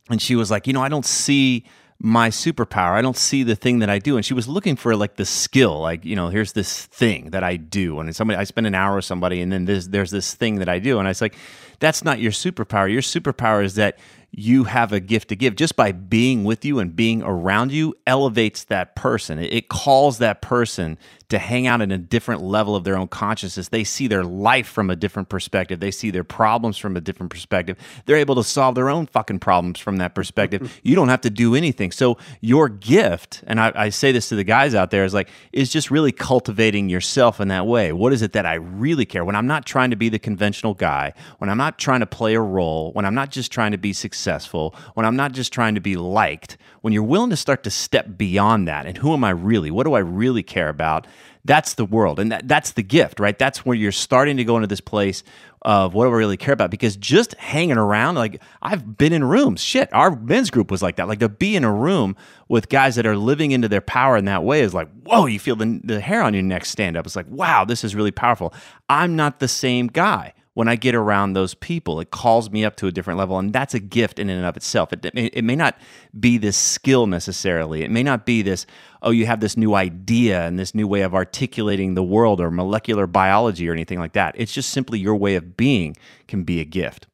[0.08, 1.64] and she was like, you know, I don't see
[2.02, 2.92] my superpower.
[2.92, 4.16] I don't see the thing that I do.
[4.16, 7.44] And she was looking for like the skill, like, you know, here's this thing that
[7.44, 8.00] I do.
[8.00, 10.68] And somebody, I spend an hour with somebody and then there's, there's this thing that
[10.68, 10.98] I do.
[10.98, 11.36] And I was like,
[11.78, 12.90] that's not your superpower.
[12.90, 13.98] Your superpower is that
[14.32, 15.56] you have a gift to give.
[15.56, 19.38] Just by being with you and being around you elevates that person.
[19.38, 20.98] It calls that person
[21.30, 23.68] to hang out in a different level of their own consciousness.
[23.68, 25.78] They see their life from a different perspective.
[25.78, 27.76] They see their problems from a different perspective.
[28.06, 30.80] They're able to solve their own fucking problems from that perspective.
[30.90, 31.92] You don't have to do anything.
[31.92, 35.28] So your gift and I, I say this to the guys out there is like
[35.52, 37.92] is just really cultivating yourself in that way.
[37.92, 39.24] What is it that i really care?
[39.24, 42.34] When i'm not trying to be the conventional guy when i'm not trying to play
[42.34, 45.52] a role when i'm not just trying to be successful successful, when I'm not just
[45.52, 49.14] trying to be liked, when you're willing to start to step beyond that and who
[49.14, 49.70] am I really?
[49.70, 51.06] What do I really care about?
[51.44, 52.20] That's the world.
[52.20, 53.38] And that, that's the gift, right?
[53.38, 55.22] That's where you're starting to go into this place
[55.62, 56.70] of what do I really care about?
[56.70, 60.96] Because just hanging around, like I've been in rooms, shit, our men's group was like
[60.96, 61.08] that.
[61.08, 62.14] Like to be in a room
[62.48, 65.38] with guys that are living into their power in that way is like, whoa, you
[65.38, 67.06] feel the, the hair on your neck stand up.
[67.06, 68.52] It's like, wow, this is really powerful.
[68.90, 72.00] I'm not the same guy when I get around those people.
[72.00, 74.58] It calls me up to a different level, and that's a gift in and of
[74.58, 74.92] itself.
[74.92, 75.78] It, it, may not
[76.20, 77.82] be this skill necessarily.
[77.82, 78.66] It may not be this,
[79.00, 82.50] oh, you have this new idea and this new way of articulating the world or
[82.50, 84.34] molecular biology or anything like that.
[84.36, 85.96] It's just simply your way of being
[86.28, 87.06] can be a gift.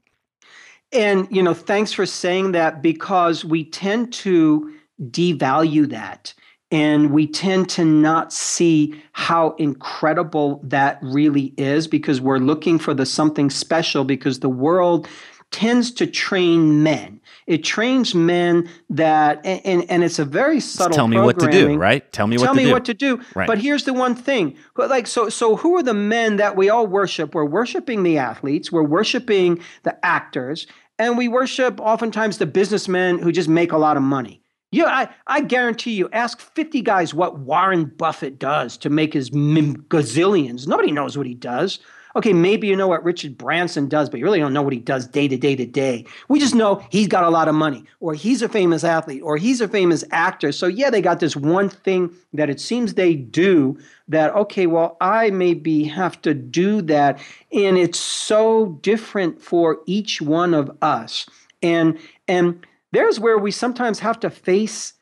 [0.90, 6.34] And, you know, thanks for saying that because we tend to devalue that
[6.76, 12.92] and we tend to not see how incredible that really is because we're looking for
[12.92, 15.08] the something special because the world
[15.50, 17.18] tends to train men.
[17.46, 20.90] It trains men that, and, and it's a very subtle.
[20.90, 22.12] Just tell me what to do, right?
[22.12, 22.72] Tell me what tell to me do.
[22.72, 23.22] what to do.
[23.34, 23.46] Right.
[23.46, 25.30] But here's the one thing, like so.
[25.30, 27.34] So who are the men that we all worship?
[27.34, 28.70] We're worshiping the athletes.
[28.70, 30.66] We're worshiping the actors,
[30.98, 34.42] and we worship oftentimes the businessmen who just make a lot of money.
[34.76, 39.30] Yeah, I, I guarantee you, ask 50 guys what Warren Buffett does to make his
[39.30, 40.66] gazillions.
[40.66, 41.78] Nobody knows what he does.
[42.14, 44.78] Okay, maybe you know what Richard Branson does, but you really don't know what he
[44.78, 46.04] does day to day to day.
[46.28, 49.38] We just know he's got a lot of money, or he's a famous athlete, or
[49.38, 50.52] he's a famous actor.
[50.52, 54.98] So, yeah, they got this one thing that it seems they do that, okay, well,
[55.00, 57.18] I maybe have to do that.
[57.50, 61.24] And it's so different for each one of us.
[61.62, 61.98] And,
[62.28, 62.62] and,
[62.93, 64.95] there's where we sometimes have to face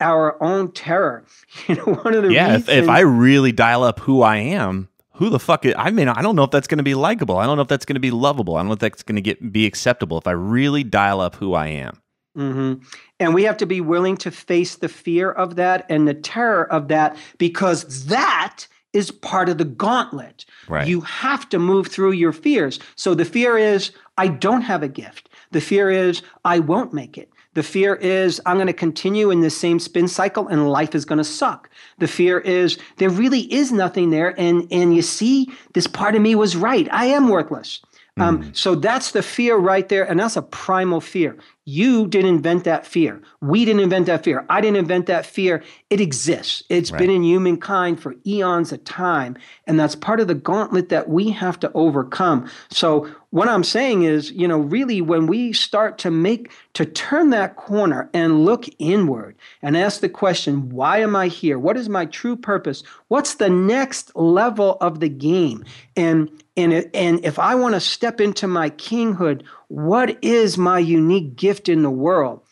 [0.00, 1.24] our own terror.
[1.68, 2.54] You know, one of the yeah.
[2.54, 5.90] Reasons, if, if I really dial up who I am, who the fuck is, I
[5.90, 7.36] mean, I don't know if that's going to be likable.
[7.36, 8.56] I don't know if that's going to be lovable.
[8.56, 11.36] I don't know if that's going to get be acceptable if I really dial up
[11.36, 12.00] who I am.
[12.36, 12.82] Mm-hmm.
[13.20, 16.70] And we have to be willing to face the fear of that and the terror
[16.72, 20.44] of that because that is part of the gauntlet.
[20.68, 20.86] Right.
[20.86, 22.78] You have to move through your fears.
[22.96, 25.28] So the fear is, I don't have a gift.
[25.50, 27.30] The fear is, I won't make it.
[27.54, 31.04] The fear is, I'm going to continue in the same spin cycle and life is
[31.04, 31.68] going to suck.
[31.98, 34.38] The fear is, there really is nothing there.
[34.40, 36.88] And, and you see, this part of me was right.
[36.90, 37.80] I am worthless.
[38.18, 38.56] Um, mm.
[38.56, 40.04] So that's the fear right there.
[40.04, 41.36] And that's a primal fear.
[41.64, 43.22] You didn't invent that fear.
[43.40, 44.44] We didn't invent that fear.
[44.50, 45.62] I didn't invent that fear.
[45.90, 46.64] It exists.
[46.68, 46.98] It's right.
[46.98, 49.38] been in humankind for eons of time.
[49.66, 52.50] And that's part of the gauntlet that we have to overcome.
[52.70, 57.30] So what I'm saying is, you know, really when we start to make, to turn
[57.30, 61.58] that corner and look inward and ask the question, why am I here?
[61.58, 62.82] What is my true purpose?
[63.08, 65.64] What's the next level of the game?
[65.96, 71.34] And and, and if I want to step into my kinghood, what is my unique
[71.36, 72.42] gift in the world?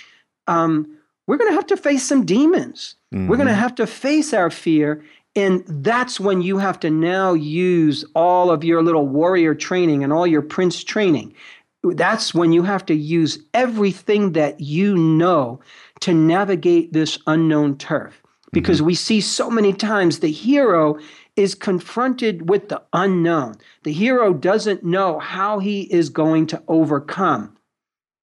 [0.46, 0.96] Um,
[1.26, 2.96] we're going to have to face some demons.
[3.14, 3.28] Mm-hmm.
[3.28, 5.04] We're going to have to face our fear.
[5.36, 10.12] And that's when you have to now use all of your little warrior training and
[10.12, 11.34] all your prince training.
[11.84, 15.60] That's when you have to use everything that you know
[16.00, 18.20] to navigate this unknown turf.
[18.52, 18.86] Because mm-hmm.
[18.86, 20.98] we see so many times the hero
[21.40, 23.54] is confronted with the unknown.
[23.84, 27.56] The hero doesn't know how he is going to overcome,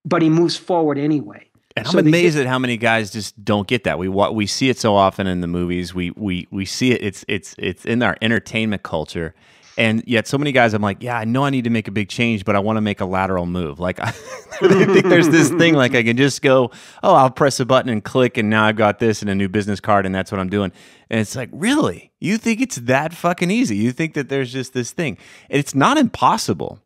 [0.06, 1.50] but he moves forward anyway.
[1.76, 3.98] And I'm amazed get, at how many guys just don't get that.
[4.00, 5.94] We we see it so often in the movies.
[5.94, 7.04] We we we see it.
[7.04, 9.34] It's it's it's in our entertainment culture,
[9.78, 11.92] and yet, so many guys, I'm like, yeah, I know I need to make a
[11.92, 13.80] big change, but I want to make a lateral move.
[13.80, 16.72] Like, I think there's this thing, like, I can just go,
[17.04, 19.48] oh, I'll press a button and click, and now I've got this and a new
[19.48, 20.72] business card, and that's what I'm doing.
[21.12, 22.12] And it's like, really?
[22.20, 23.78] You think it's that fucking easy?
[23.78, 25.18] You think that there's just this thing?
[25.48, 26.80] It's not impossible.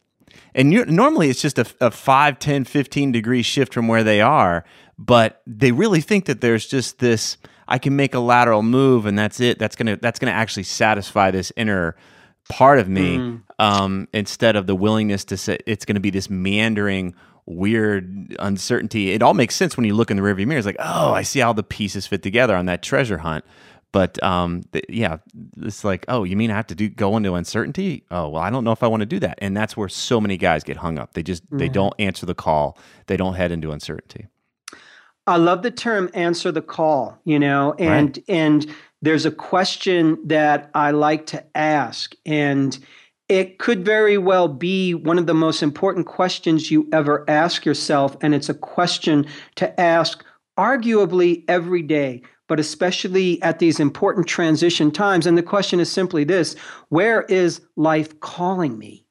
[0.54, 4.66] And normally it's just a, a 5, 10, 15 degree shift from where they are,
[5.00, 7.38] but they really think that there's just this,
[7.70, 9.60] I can make a lateral move, and that's it.
[9.60, 11.96] That's gonna that's gonna actually satisfy this inner
[12.52, 13.42] part of me mm.
[13.60, 19.12] um, instead of the willingness to say it's going to be this meandering weird uncertainty.
[19.12, 20.60] It all makes sense when you look in the rearview mirror.
[20.60, 23.46] It's like oh i see how the pieces fit together on that treasure hunt.
[23.92, 25.18] But um, th- yeah
[25.58, 28.04] it's like oh you mean i have to do go into uncertainty?
[28.12, 29.40] Oh well i don't know if i want to do that.
[29.42, 31.14] And that's where so many guys get hung up.
[31.14, 31.58] They just mm.
[31.60, 32.78] they don't answer the call.
[33.08, 34.28] They don't head into uncertainty.
[35.28, 38.26] I love the term answer the call, you know, and right.
[38.28, 42.16] and there's a question that I like to ask.
[42.26, 42.78] And
[43.28, 48.16] it could very well be one of the most important questions you ever ask yourself.
[48.22, 49.26] And it's a question
[49.56, 50.24] to ask
[50.60, 55.26] arguably every day, but especially at these important transition times.
[55.26, 56.56] And the question is simply this
[56.90, 59.06] Where is life calling me?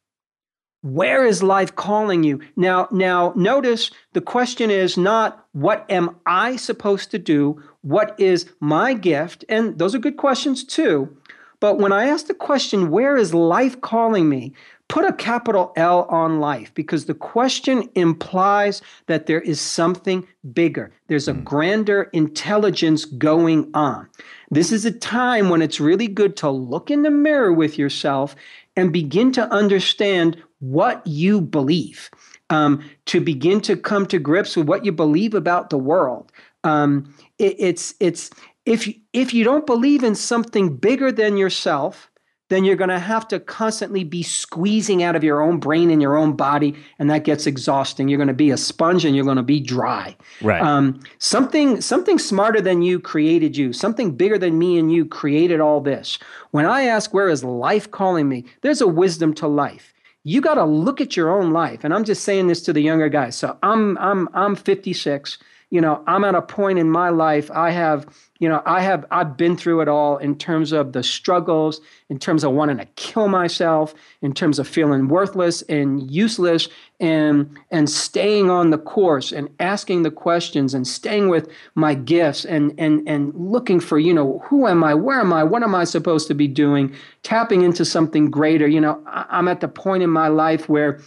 [0.82, 2.40] Where is life calling you?
[2.56, 7.62] Now, now notice the question is not what am I supposed to do?
[7.82, 9.44] What is my gift?
[9.48, 11.16] And those are good questions too.
[11.60, 14.54] But when I ask the question, where is life calling me?
[14.88, 20.90] Put a capital L on life because the question implies that there is something bigger.
[21.06, 21.44] There's a hmm.
[21.44, 24.08] grander intelligence going on.
[24.50, 28.34] This is a time when it's really good to look in the mirror with yourself
[28.74, 32.10] and begin to understand what you believe,
[32.50, 36.32] um, to begin to come to grips with what you believe about the world.
[36.64, 38.30] Um, it, it's it's
[38.66, 42.10] if if you don't believe in something bigger than yourself,
[42.50, 46.02] then you're going to have to constantly be squeezing out of your own brain and
[46.02, 48.08] your own body, and that gets exhausting.
[48.08, 50.16] You're going to be a sponge and you're going to be dry.
[50.42, 50.60] Right.
[50.60, 53.72] Um, something something smarter than you created you.
[53.72, 56.18] Something bigger than me and you created all this.
[56.50, 60.54] When I ask where is life calling me, there's a wisdom to life you got
[60.54, 63.34] to look at your own life and i'm just saying this to the younger guys
[63.34, 65.38] so i'm i'm i'm 56
[65.70, 68.06] you know i'm at a point in my life i have
[68.38, 72.18] you know i have i've been through it all in terms of the struggles in
[72.18, 76.68] terms of wanting to kill myself in terms of feeling worthless and useless
[76.98, 82.44] and and staying on the course and asking the questions and staying with my gifts
[82.44, 85.74] and and and looking for you know who am i where am i what am
[85.74, 90.02] i supposed to be doing tapping into something greater you know i'm at the point
[90.02, 91.00] in my life where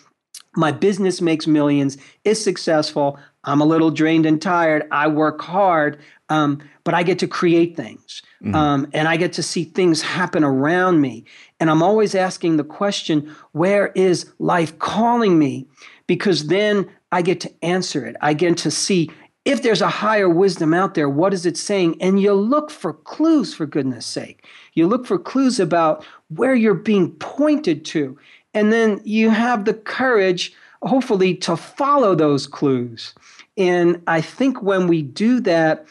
[0.55, 3.19] my business makes millions, is successful.
[3.43, 4.87] I'm a little drained and tired.
[4.91, 8.55] I work hard, um, but I get to create things mm-hmm.
[8.55, 11.25] um, and I get to see things happen around me.
[11.59, 15.67] And I'm always asking the question, where is life calling me?
[16.07, 18.15] Because then I get to answer it.
[18.21, 19.09] I get to see
[19.45, 22.01] if there's a higher wisdom out there, what is it saying?
[22.01, 24.45] And you look for clues, for goodness sake.
[24.73, 28.17] You look for clues about where you're being pointed to.
[28.53, 30.53] And then you have the courage,
[30.83, 33.13] hopefully, to follow those clues.
[33.57, 35.85] And I think when we do that,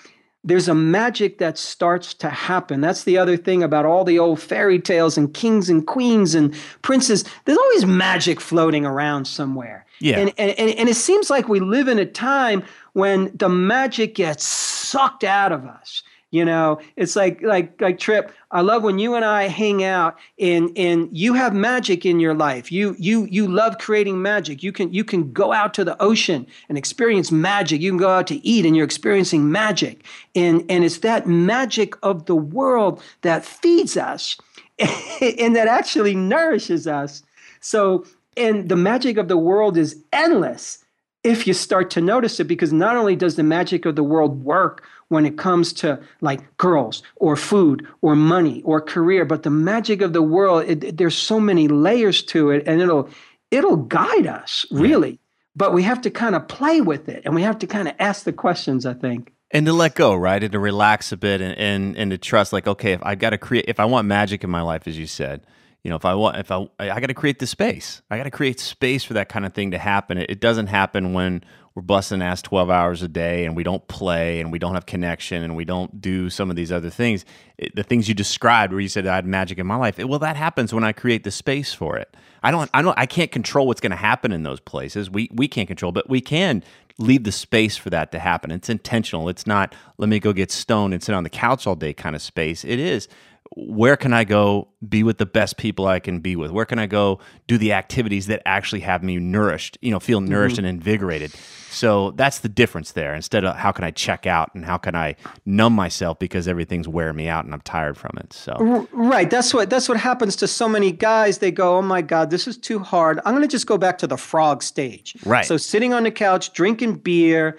[0.45, 2.81] there's a magic that starts to happen.
[2.81, 6.55] That's the other thing about all the old fairy tales and kings and queens and
[6.83, 7.25] princes.
[7.45, 9.87] There's always magic floating around somewhere.
[10.01, 10.19] Yeah.
[10.19, 14.45] And, and, and it seems like we live in a time when the magic gets
[14.45, 16.03] sucked out of us.
[16.33, 18.33] You know, it's like like like Trip.
[18.51, 22.33] I love when you and I hang out and and you have magic in your
[22.33, 22.73] life.
[22.73, 24.63] You you you love creating magic.
[24.63, 27.83] You can you can go out to the ocean and experience magic.
[27.83, 30.07] You can go out to eat and you're experiencing magic.
[30.35, 34.39] And and it's that magic of the world that feeds us
[34.79, 37.23] and that actually nourishes us.
[37.61, 38.07] So
[38.39, 40.83] and the magic of the world is endless
[41.25, 44.43] if you start to notice it because not only does the magic of the world
[44.45, 49.51] work when it comes to like girls or food or money or career but the
[49.51, 53.09] magic of the world it, it, there's so many layers to it and it'll
[53.51, 55.11] it'll guide us really.
[55.11, 55.17] Yeah.
[55.55, 57.95] but we have to kind of play with it and we have to kind of
[57.99, 59.33] ask the questions i think.
[59.51, 62.53] And to let go right and to relax a bit and and, and to trust
[62.55, 64.99] like okay if i got to create if i want magic in my life as
[64.99, 65.47] you said
[65.85, 68.01] you know if i want if i i got to create the space.
[68.11, 70.17] I got to create space for that kind of thing to happen.
[70.17, 71.45] It, it doesn't happen when
[71.75, 74.87] we're busting ass 12 hours a day and we don't play and we don't have
[74.87, 77.25] connection and we don't do some of these other things.
[77.57, 80.09] It, the things you described where you said i had magic in my life it,
[80.09, 82.15] well that happens when i create the space for it.
[82.43, 85.11] I don't i don't i can't control what's going to happen in those places.
[85.11, 86.63] We we can't control but we can
[86.99, 88.51] leave the space for that to happen.
[88.51, 89.29] It's intentional.
[89.29, 92.15] It's not let me go get stoned and sit on the couch all day kind
[92.15, 92.65] of space.
[92.65, 93.09] It is
[93.57, 96.51] where can I go be with the best people I can be with?
[96.51, 100.21] Where can I go do the activities that actually have me nourished, you know, feel
[100.21, 100.65] nourished mm-hmm.
[100.65, 101.33] and invigorated?
[101.71, 103.15] So that's the difference there.
[103.15, 106.89] Instead of how can I check out and how can I numb myself because everything's
[106.89, 108.33] wearing me out and I'm tired from it.
[108.33, 109.29] So Right.
[109.29, 111.39] That's what that's what happens to so many guys.
[111.39, 113.21] They go, Oh my God, this is too hard.
[113.25, 115.17] I'm gonna just go back to the frog stage.
[115.25, 115.45] Right.
[115.45, 117.59] So sitting on the couch, drinking beer,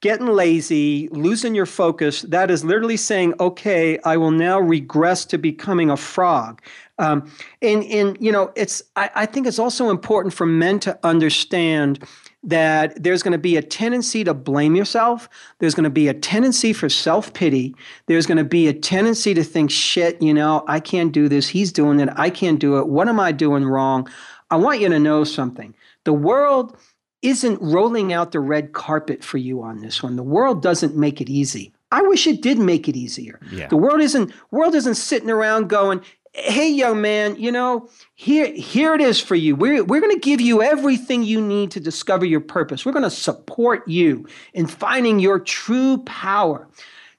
[0.00, 5.38] getting lazy, losing your focus, that is literally saying, okay, I will now regress to
[5.38, 6.60] becoming a frog.
[6.98, 7.30] Um,
[7.62, 12.06] and, and, you know, it's, I, I think it's also important for men to understand
[12.42, 15.28] that there's going to be a tendency to blame yourself.
[15.58, 17.74] There's going to be a tendency for self pity.
[18.06, 21.48] There's going to be a tendency to think, shit, you know, I can't do this.
[21.48, 22.10] He's doing it.
[22.16, 22.88] I can't do it.
[22.88, 24.08] What am I doing wrong?
[24.50, 25.74] I want you to know something.
[26.04, 26.76] The world
[27.24, 30.16] isn't rolling out the red carpet for you on this one.
[30.16, 31.72] The world doesn't make it easy.
[31.90, 33.40] I wish it did make it easier.
[33.50, 33.68] Yeah.
[33.68, 36.02] The world isn't world isn't sitting around going,
[36.32, 39.56] "Hey young man, you know, here here it is for you.
[39.56, 42.84] We're we're going to give you everything you need to discover your purpose.
[42.84, 46.68] We're going to support you in finding your true power."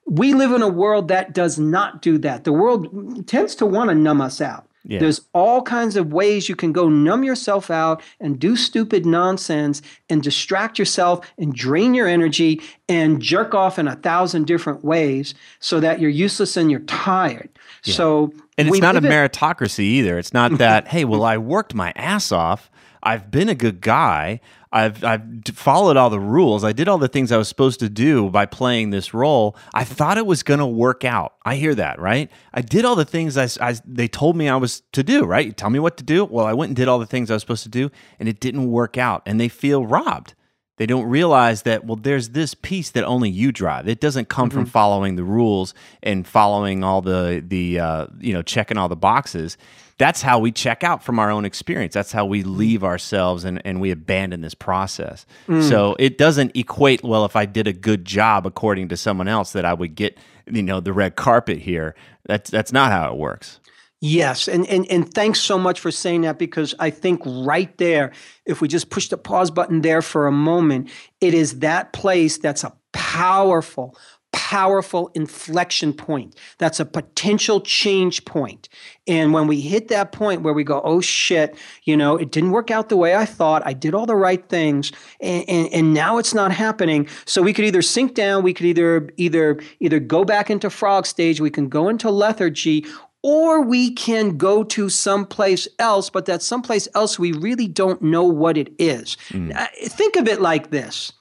[0.08, 2.44] We live in a world that does not do that.
[2.44, 4.68] The world tends to want to numb us out.
[4.88, 5.00] Yeah.
[5.00, 9.82] There's all kinds of ways you can go numb yourself out and do stupid nonsense
[10.10, 15.34] and distract yourself and drain your energy and jerk off in a thousand different ways
[15.60, 17.50] so that you're useless and you're tired.
[17.84, 17.96] Yeah.
[17.96, 20.20] So and it's not a meritocracy either.
[20.20, 22.70] It's not that, hey, well, I worked my ass off.
[23.02, 24.40] I've been a good guy.
[24.76, 25.24] I've I've
[25.54, 26.66] followed all the rules.
[26.66, 29.56] I did all the things I was supposed to do by playing this role.
[29.74, 31.36] I thought it was going to work out.
[31.46, 32.30] I hear that, right?
[32.54, 35.46] I did all the things I, I, they told me I was to do, right?
[35.46, 36.26] You tell me what to do.
[36.26, 38.42] Well, I went and did all the things I was supposed to do, and it
[38.42, 40.34] didn't work out, and they feel robbed.
[40.78, 43.88] They don't realize that well, there's this piece that only you drive.
[43.88, 44.58] It doesn't come mm-hmm.
[44.58, 45.74] from following the rules
[46.04, 49.58] and following all the the uh, you know checking all the boxes
[49.98, 51.94] that's how we check out from our own experience.
[51.94, 55.26] That's how we leave ourselves and, and we abandon this process.
[55.48, 55.68] Mm.
[55.68, 59.54] So it doesn't equate, well, if I did a good job according to someone else,
[59.54, 60.18] that I would get,
[60.48, 61.96] you know, the red carpet here.
[62.26, 63.60] That's that's not how it works.
[64.02, 68.12] Yes, and, and and thanks so much for saying that because I think right there,
[68.46, 70.90] if we just push the pause button there for a moment,
[71.22, 73.98] it is that place that's a powerful,
[74.46, 76.36] powerful inflection point.
[76.60, 78.70] That's a potential change point.
[79.08, 82.52] And when we hit that point where we go, oh shit, you know, it didn't
[82.52, 85.94] work out the way I thought, I did all the right things, and, and, and
[85.96, 87.08] now it's not happening.
[87.26, 91.08] So we could either sink down, we could either either either go back into frog
[91.08, 92.86] stage, we can go into lethargy,
[93.24, 98.24] or we can go to someplace else, but that someplace else we really don't know
[98.24, 99.18] what it is.
[99.30, 99.68] Mm.
[99.86, 101.14] Think of it like this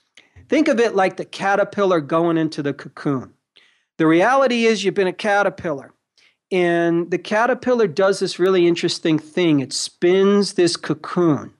[0.47, 3.33] Think of it like the caterpillar going into the cocoon.
[3.97, 5.93] The reality is, you've been a caterpillar,
[6.51, 9.59] and the caterpillar does this really interesting thing.
[9.59, 11.53] It spins this cocoon,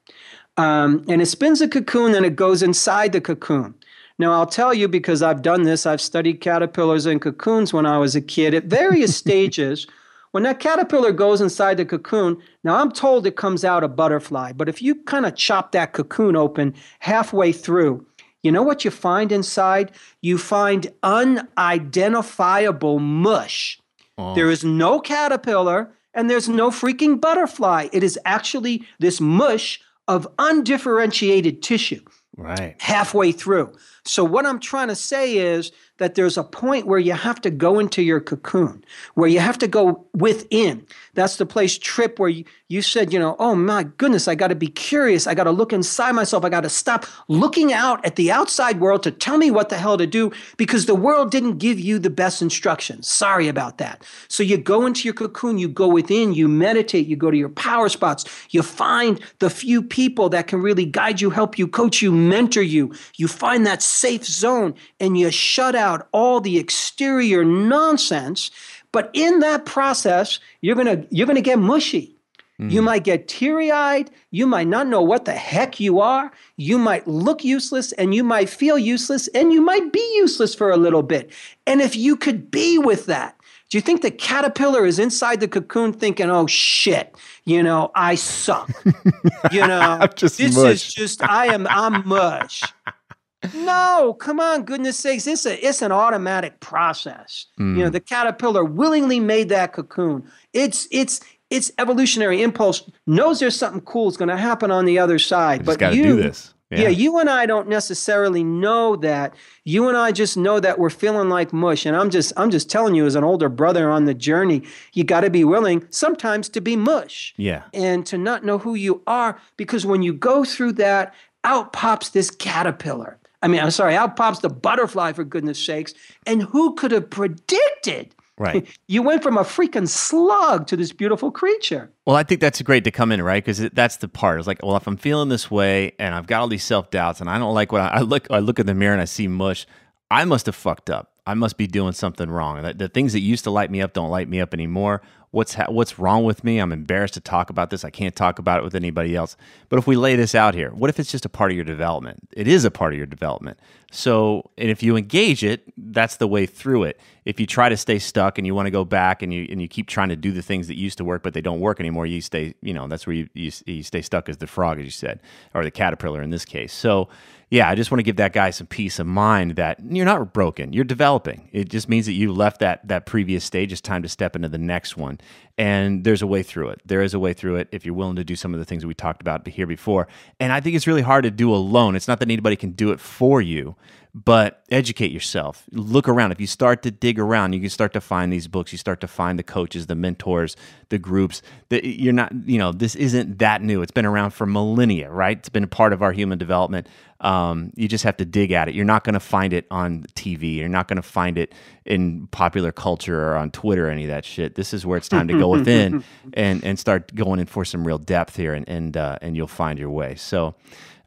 [0.57, 3.73] um, and it spins a cocoon, and it goes inside the cocoon.
[4.19, 7.97] Now, I'll tell you because I've done this, I've studied caterpillars and cocoons when I
[7.97, 9.87] was a kid at various stages.
[10.31, 14.51] When that caterpillar goes inside the cocoon, now I'm told it comes out a butterfly,
[14.51, 18.05] but if you kind of chop that cocoon open halfway through,
[18.45, 19.91] You know what you find inside?
[20.21, 23.79] You find unidentifiable mush.
[24.19, 24.35] Oh.
[24.35, 27.89] There is no caterpillar and there's no freaking butterfly.
[27.91, 32.01] It is actually this mush of undifferentiated tissue.
[32.37, 32.75] Right.
[32.79, 33.73] Halfway through.
[34.05, 37.49] So, what I'm trying to say is that there's a point where you have to
[37.49, 38.83] go into your cocoon,
[39.13, 40.85] where you have to go within.
[41.13, 44.49] That's the place, Trip, where you, you said, you know, oh my goodness, I got
[44.49, 45.25] to be curious.
[45.25, 46.43] I got to look inside myself.
[46.43, 49.77] I got to stop looking out at the outside world to tell me what the
[49.77, 53.07] hell to do because the world didn't give you the best instructions.
[53.07, 54.03] Sorry about that.
[54.27, 57.49] So you go into your cocoon, you go within, you meditate, you go to your
[57.49, 62.01] power spots, you find the few people that can really guide you, help you, coach
[62.01, 62.93] you, mentor you.
[63.15, 68.51] You find that safe zone and you shut out all the exterior nonsense.
[68.91, 72.15] But in that process, you're gonna you're gonna get mushy.
[72.59, 72.71] Mm.
[72.71, 74.09] You might get teary eyed.
[74.31, 76.31] You might not know what the heck you are.
[76.55, 80.71] You might look useless and you might feel useless and you might be useless for
[80.71, 81.31] a little bit.
[81.67, 83.35] And if you could be with that,
[83.69, 87.15] do you think the caterpillar is inside the cocoon thinking, oh shit,
[87.45, 88.69] you know, I suck?
[89.51, 90.73] you know, this mush.
[90.73, 92.63] is just, I am, I'm mush
[93.53, 95.27] no, come on, goodness sakes.
[95.27, 97.45] It's a it's an automatic process.
[97.59, 97.77] Mm.
[97.77, 97.93] You know, mm.
[97.93, 100.29] the caterpillar willingly made that cocoon.
[100.53, 104.99] It's it's its evolutionary impulse knows there's something cool is going to happen on the
[104.99, 105.65] other side.
[105.65, 106.53] but you do this.
[106.71, 106.81] Yeah.
[106.81, 106.89] yeah.
[106.89, 109.35] you and I don't necessarily know that.
[109.65, 111.85] You and I just know that we're feeling like mush.
[111.85, 115.03] And I'm just I'm just telling you as an older brother on the journey, you
[115.03, 117.33] got to be willing sometimes to be mush.
[117.37, 117.63] Yeah.
[117.73, 122.09] And to not know who you are because when you go through that, out pops
[122.09, 123.19] this caterpillar.
[123.45, 125.93] I mean, I'm sorry, out pops the butterfly for goodness sakes.
[126.25, 128.15] And who could have predicted?
[128.39, 128.67] Right.
[128.87, 131.91] you went from a freaking slug to this beautiful creature.
[132.07, 133.45] Well, I think that's great to come in, right?
[133.45, 134.39] Because that's the part.
[134.39, 137.21] It's like, well, if I'm feeling this way and I've got all these self doubts
[137.21, 139.05] and I don't like what I, I, look, I look in the mirror and I
[139.05, 139.67] see mush.
[140.11, 141.11] I must have fucked up.
[141.27, 142.61] I must be doing something wrong.
[142.61, 145.01] The, the things that used to light me up don't light me up anymore.
[145.31, 146.59] What's ha- what's wrong with me?
[146.59, 147.83] I'm embarrassed to talk about this.
[147.83, 149.35] I can't talk about it with anybody else.
[149.67, 151.65] But if we lay this out here what if it's just a part of your
[151.65, 152.29] development?
[152.31, 153.59] It is a part of your development.
[153.91, 157.01] So and if you engage it that's the way through it.
[157.25, 159.59] If you try to stay stuck and you want to go back and you and
[159.59, 161.79] you keep trying to do the things that used to work but they don't work
[161.79, 164.77] anymore you stay you know that's where you you, you stay stuck as the frog
[164.79, 165.19] as you said
[165.55, 166.71] or the caterpillar in this case.
[166.71, 167.09] So
[167.55, 170.33] yeah, I just want to give that guy some peace of mind that you're not
[170.33, 170.73] broken.
[170.73, 171.47] You're developing.
[171.53, 173.71] It just means that you left that that previous stage.
[173.71, 175.21] It's time to step into the next one.
[175.57, 176.81] And there's a way through it.
[176.83, 178.81] There is a way through it if you're willing to do some of the things
[178.83, 180.09] that we talked about here before.
[180.37, 181.95] And I think it's really hard to do alone.
[181.95, 183.77] It's not that anybody can do it for you,
[184.15, 185.65] but educate yourself.
[185.73, 186.31] Look around.
[186.31, 188.71] If you start to dig around you can start to find these books.
[188.71, 190.55] You start to find the coaches the mentors
[190.87, 191.41] the groups.
[191.67, 193.81] That you're not you know this isn't that new.
[193.81, 195.37] It's been around for millennia right?
[195.37, 196.87] It's been a part of our human development.
[197.19, 198.75] Um, you just have to dig at it.
[198.75, 201.53] You're not going to find it on tv you're not going to find it
[201.85, 204.55] in popular culture or on twitter or any of that shit.
[204.55, 207.85] This is where it's time to go within and and start going in for some
[207.85, 210.15] real depth here and and uh, and you'll find your way.
[210.15, 210.55] So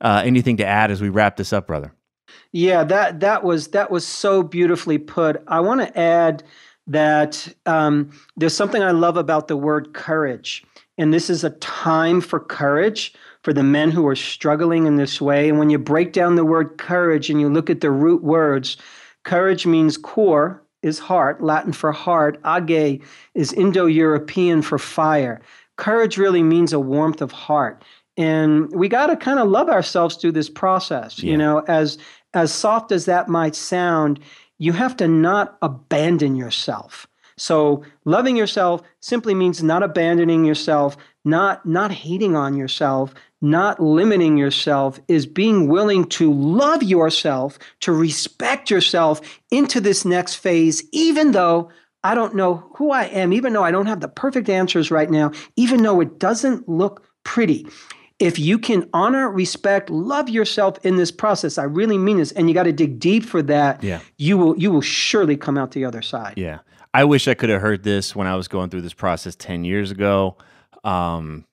[0.03, 1.95] uh, anything to add as we wrap this up brother
[2.53, 5.43] yeah, that that was that was so beautifully put.
[5.47, 6.43] I want to add
[6.87, 10.64] that um, there's something I love about the word courage,
[10.97, 15.20] and this is a time for courage for the men who are struggling in this
[15.20, 15.49] way.
[15.49, 18.76] And when you break down the word courage and you look at the root words,
[19.24, 22.41] courage means core is heart, Latin for heart.
[22.45, 23.03] Age
[23.35, 25.41] is Indo-European for fire.
[25.76, 27.85] Courage really means a warmth of heart
[28.19, 31.31] and we got to kind of love ourselves through this process yeah.
[31.31, 31.97] you know as
[32.35, 34.21] as soft as that might sound,
[34.59, 37.07] you have to not abandon yourself.
[37.37, 44.37] So loving yourself simply means not abandoning yourself, not not hating on yourself, not limiting
[44.37, 51.33] yourself is being willing to love yourself, to respect yourself into this next phase even
[51.33, 51.71] though
[52.05, 55.11] I don't know who I am, even though I don't have the perfect answers right
[55.11, 57.66] now, even though it doesn't look pretty
[58.19, 62.49] if you can honor, respect, love yourself in this process, I really mean this, and
[62.49, 63.83] you got to dig deep for that.
[63.83, 64.01] Yeah.
[64.16, 66.35] you will you will surely come out the other side.
[66.37, 66.59] Yeah,
[66.93, 69.64] I wish I could have heard this when I was going through this process ten
[69.64, 70.37] years ago.
[70.83, 71.45] Um,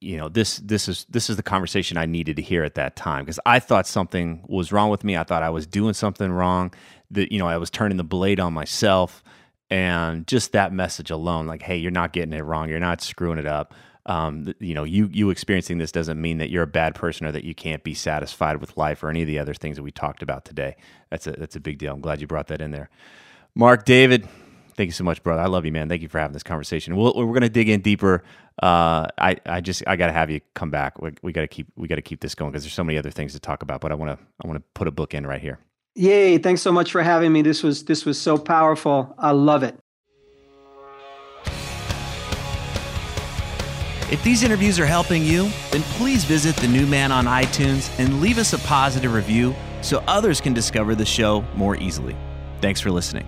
[0.00, 2.94] you know, this this is this is the conversation I needed to hear at that
[2.94, 5.16] time because I thought something was wrong with me.
[5.16, 6.72] I thought I was doing something wrong.
[7.10, 9.24] That you know, I was turning the blade on myself,
[9.68, 12.68] and just that message alone, like, hey, you're not getting it wrong.
[12.68, 13.74] You're not screwing it up
[14.06, 17.32] um, you know, you you experiencing this doesn't mean that you're a bad person or
[17.32, 19.90] that you can't be satisfied with life or any of the other things that we
[19.90, 20.76] talked about today.
[21.10, 21.92] That's a that's a big deal.
[21.92, 22.90] I'm glad you brought that in there.
[23.54, 24.28] Marc David,
[24.76, 25.40] Thank you so much, brother.
[25.40, 25.88] I love you, man.
[25.88, 26.96] Thank you for having this conversation.
[26.96, 28.24] We'll, we're going to dig in deeper.
[28.60, 31.00] Uh, I, I just, I got to have you come back.
[31.00, 32.98] We, we got to keep, we got to keep this going because there's so many
[32.98, 33.80] other things to talk about.
[33.80, 35.60] But I want to, I want to put a book in right here.
[35.94, 36.38] Yay!
[36.38, 37.42] Thanks so much for having me.
[37.42, 39.14] This was, this was so powerful.
[39.16, 39.78] I love it.
[44.10, 48.20] If these interviews are helping you, then please visit The New Man on iTunes and
[48.20, 52.14] leave us a positive review so others can discover the show more easily.
[52.60, 53.26] Thanks for listening.